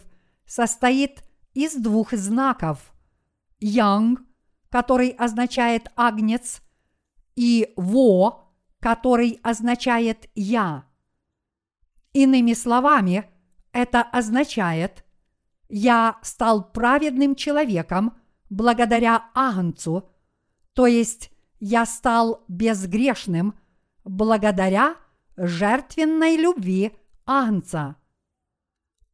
[0.46, 1.22] состоит
[1.54, 2.92] из двух знаков–
[3.60, 4.20] Янг,
[4.68, 6.62] который означает агнец,
[7.36, 10.84] и Во, который означает я.
[12.12, 13.30] Иными словами,
[13.72, 15.04] это означает
[15.68, 18.16] «я стал праведным человеком
[18.50, 20.10] благодаря Агнцу»,
[20.74, 21.30] то есть
[21.60, 23.54] я стал безгрешным
[24.04, 24.96] благодаря
[25.36, 27.96] жертвенной любви Агнца.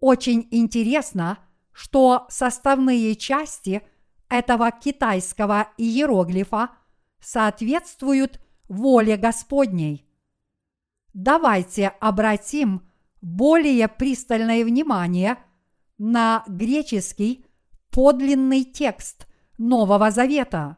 [0.01, 1.39] Очень интересно,
[1.73, 3.83] что составные части
[4.29, 6.71] этого китайского иероглифа
[7.21, 10.07] соответствуют воле Господней.
[11.15, 12.89] Давайте обратим
[13.21, 15.39] более пристальное внимание
[15.99, 17.47] на греческий
[17.91, 20.77] подлинный текст Нового Завета.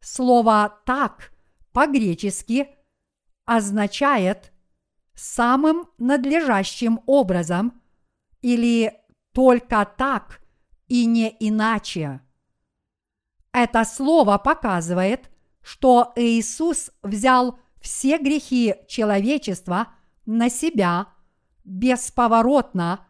[0.00, 1.32] Слово «так»
[1.72, 2.68] по-гречески–
[3.44, 4.52] означает
[5.14, 7.80] самым надлежащим образом
[8.40, 8.92] или
[9.32, 10.40] только так
[10.88, 12.20] и не иначе.
[13.52, 15.30] Это слово показывает,
[15.60, 19.88] что Иисус взял все грехи человечества
[20.24, 21.08] на себя
[21.64, 23.06] бесповоротно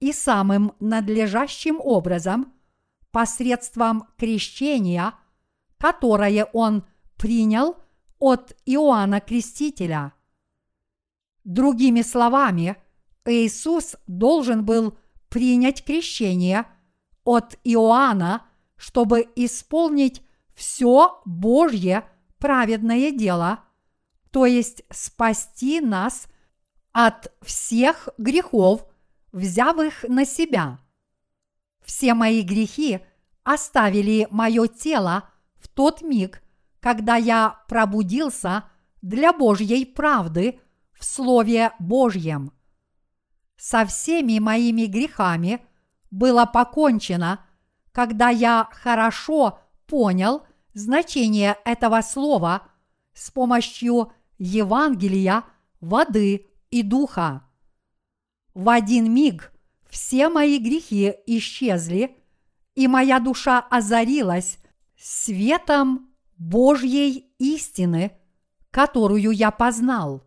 [0.00, 2.52] и самым надлежащим образом
[3.10, 5.14] посредством крещения,
[5.78, 6.84] которое Он
[7.16, 7.76] принял–
[8.18, 10.12] от Иоанна Крестителя.
[11.44, 12.76] Другими словами,
[13.24, 14.96] Иисус должен был
[15.28, 16.66] принять крещение
[17.24, 18.46] от Иоанна,
[18.76, 20.22] чтобы исполнить
[20.54, 22.08] все Божье
[22.38, 23.64] праведное дело,
[24.30, 26.26] то есть спасти нас
[26.92, 28.86] от всех грехов,
[29.32, 30.78] взяв их на себя.
[31.84, 33.00] Все мои грехи
[33.44, 36.42] оставили мое тело в тот миг,
[36.80, 38.64] когда я пробудился
[39.02, 40.60] для Божьей правды
[40.92, 42.52] в Слове Божьем.
[43.56, 45.60] Со всеми моими грехами
[46.10, 47.44] было покончено,
[47.92, 52.68] когда я хорошо понял значение этого слова
[53.14, 55.44] с помощью Евангелия,
[55.80, 57.42] воды и духа.
[58.54, 59.52] В один миг
[59.88, 62.16] все мои грехи исчезли,
[62.74, 64.58] и моя душа озарилась
[64.96, 66.07] светом
[66.38, 68.12] Божьей истины,
[68.70, 70.24] которую я познал.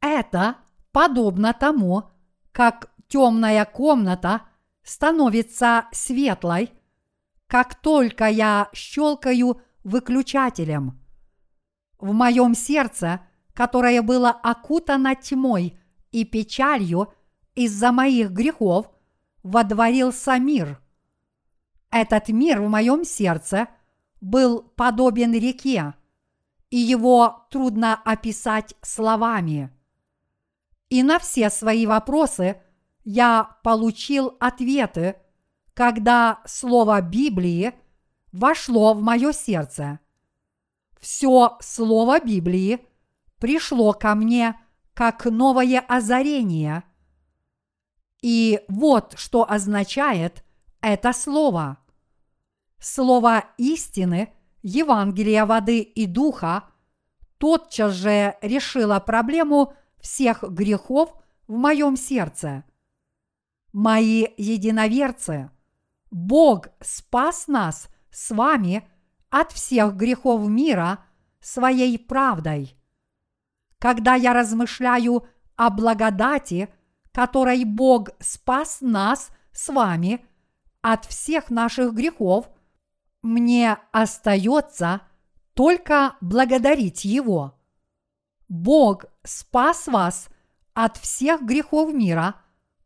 [0.00, 0.56] Это
[0.92, 2.04] подобно тому,
[2.52, 4.42] как темная комната
[4.84, 6.72] становится светлой,
[7.46, 11.00] как только я щелкаю выключателем.
[11.98, 13.20] В моем сердце,
[13.52, 15.78] которое было окутано тьмой
[16.10, 17.12] и печалью
[17.54, 18.90] из-за моих грехов,
[19.42, 20.80] водворился мир.
[21.90, 23.68] Этот мир в моем сердце
[24.22, 25.94] был подобен реке,
[26.70, 29.70] и его трудно описать словами.
[30.88, 32.62] И на все свои вопросы
[33.04, 35.16] я получил ответы,
[35.74, 37.74] когда слово Библии
[38.30, 39.98] вошло в мое сердце.
[41.00, 42.86] Все слово Библии
[43.38, 44.58] пришло ко мне
[44.94, 46.84] как новое озарение.
[48.22, 50.44] И вот что означает
[50.80, 51.81] это слово.
[52.84, 56.64] Слово истины, Евангелия воды и духа
[57.38, 61.14] тотчас же решило проблему всех грехов
[61.46, 62.64] в моем сердце.
[63.72, 65.52] Мои единоверцы,
[66.10, 68.90] Бог спас нас с вами
[69.30, 71.04] от всех грехов мира
[71.40, 72.76] своей правдой.
[73.78, 75.24] Когда я размышляю
[75.54, 76.68] о благодати,
[77.12, 80.26] которой Бог спас нас с вами
[80.80, 82.48] от всех наших грехов,
[83.22, 85.02] мне остается
[85.54, 87.58] только благодарить Его.
[88.48, 90.28] Бог спас вас
[90.74, 92.36] от всех грехов мира,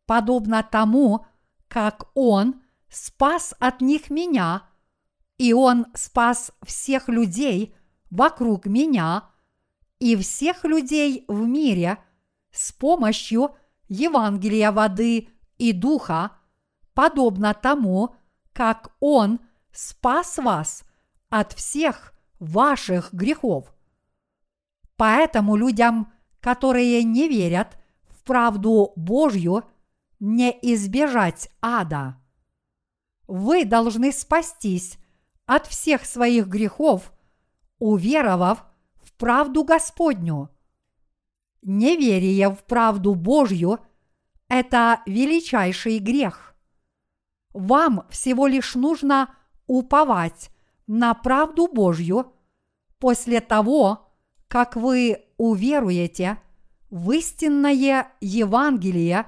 [0.07, 1.27] подобно тому,
[1.69, 4.63] как Он спас от них меня,
[5.39, 7.75] и Он спас всех людей
[8.11, 9.31] вокруг меня
[9.99, 11.99] и всех людей в мире
[12.53, 13.57] с помощью
[13.89, 15.29] Евангелия воды
[15.59, 16.33] и духа,
[16.95, 18.15] подобно тому,
[18.53, 19.41] как Он
[19.77, 20.85] спас вас
[21.29, 23.75] от всех ваших грехов.
[24.97, 27.77] Поэтому людям, которые не верят
[28.09, 29.65] в правду Божью,
[30.19, 32.17] не избежать ада.
[33.27, 34.99] Вы должны спастись
[35.45, 37.13] от всех своих грехов,
[37.79, 38.65] уверовав
[39.03, 40.51] в правду Господню.
[41.63, 43.81] Неверие в правду Божью–
[44.49, 46.55] это величайший грех.
[47.53, 49.36] Вам всего лишь нужно
[49.67, 50.51] уповать
[50.87, 52.33] на правду Божью
[52.99, 54.13] после того,
[54.49, 56.39] как вы уверуете
[56.91, 59.27] в истинное Евангелие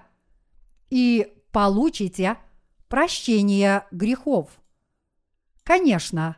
[0.90, 2.38] и получите
[2.88, 4.50] прощение грехов.
[5.64, 6.36] Конечно,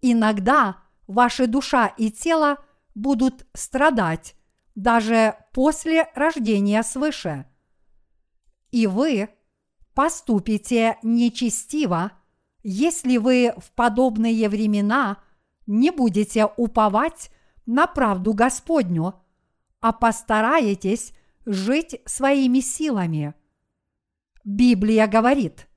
[0.00, 4.36] иногда ваша душа и тело будут страдать
[4.74, 7.46] даже после рождения свыше.
[8.70, 9.28] И вы
[9.94, 12.12] поступите нечестиво,
[12.64, 15.18] если вы в подобные времена
[15.66, 17.30] не будете уповать
[17.66, 19.14] на правду Господню,
[19.80, 21.12] а постараетесь
[21.44, 23.34] жить своими силами.
[24.44, 25.68] Библия говорит,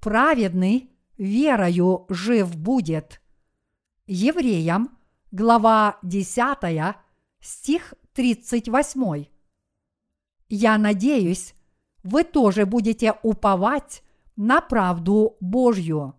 [0.00, 3.22] праведный верою жив будет.
[4.06, 4.98] Евреям,
[5.30, 6.96] глава 10,
[7.40, 9.26] стих 38.
[10.48, 11.54] Я надеюсь,
[12.02, 14.02] вы тоже будете уповать
[14.38, 16.14] на правду Божью.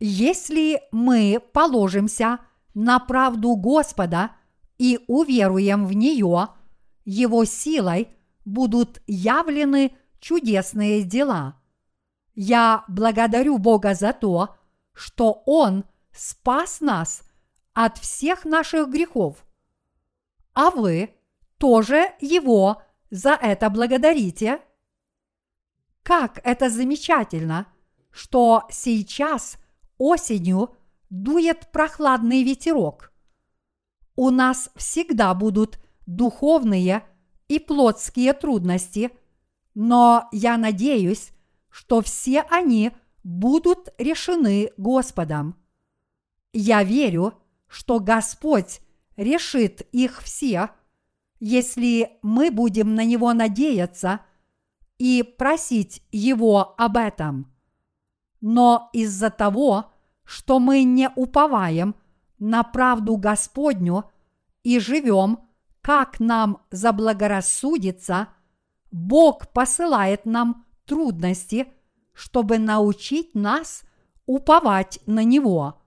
[0.00, 2.40] Если мы положимся
[2.74, 4.32] на правду Господа
[4.78, 6.48] и уверуем в нее,
[7.04, 8.08] Его силой
[8.44, 11.54] будут явлены чудесные дела.
[12.34, 14.56] Я благодарю Бога за то,
[14.92, 17.22] что Он спас нас
[17.74, 19.46] от всех наших грехов.
[20.52, 21.14] А вы
[21.58, 24.60] тоже Его за это благодарите?
[26.02, 27.66] Как это замечательно,
[28.10, 29.56] что сейчас
[29.98, 30.74] осенью
[31.10, 33.12] дует прохладный ветерок.
[34.16, 37.04] У нас всегда будут духовные
[37.48, 39.10] и плотские трудности,
[39.74, 41.32] но я надеюсь,
[41.70, 42.92] что все они
[43.24, 45.56] будут решены Господом.
[46.52, 47.34] Я верю,
[47.68, 48.80] что Господь
[49.16, 50.70] решит их все,
[51.40, 54.20] если мы будем на Него надеяться
[55.02, 57.52] и просить Его об этом.
[58.40, 59.90] Но из-за того,
[60.22, 61.96] что мы не уповаем
[62.38, 64.04] на правду Господню
[64.62, 65.40] и живем,
[65.80, 68.28] как нам заблагорассудится,
[68.92, 71.66] Бог посылает нам трудности,
[72.12, 73.82] чтобы научить нас
[74.26, 75.82] уповать на Него.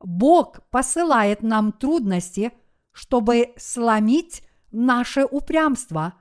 [0.00, 2.52] Бог посылает нам трудности,
[2.92, 6.12] чтобы сломить наше упрямство,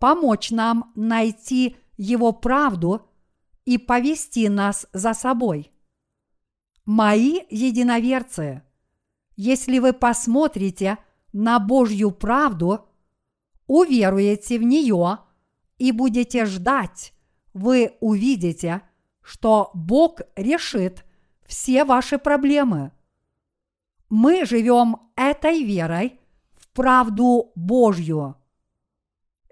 [0.00, 3.06] помочь нам найти Его правду
[3.64, 5.70] и повести нас за собой.
[6.84, 8.64] Мои единоверцы,
[9.36, 10.98] если вы посмотрите
[11.32, 12.88] на Божью правду,
[13.66, 15.18] уверуете в нее
[15.78, 17.12] и будете ждать,
[17.52, 18.82] вы увидите,
[19.22, 21.04] что Бог решит
[21.46, 22.92] все ваши проблемы.
[24.08, 26.18] Мы живем этой верой
[26.56, 28.39] в правду Божью.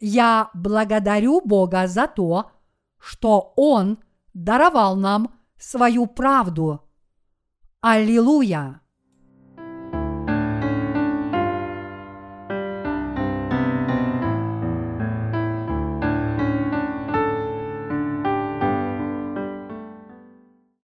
[0.00, 2.50] Я благодарю Бога за то,
[2.98, 3.98] что Он
[4.34, 6.80] даровал нам свою правду.
[7.80, 8.80] Аллилуйя!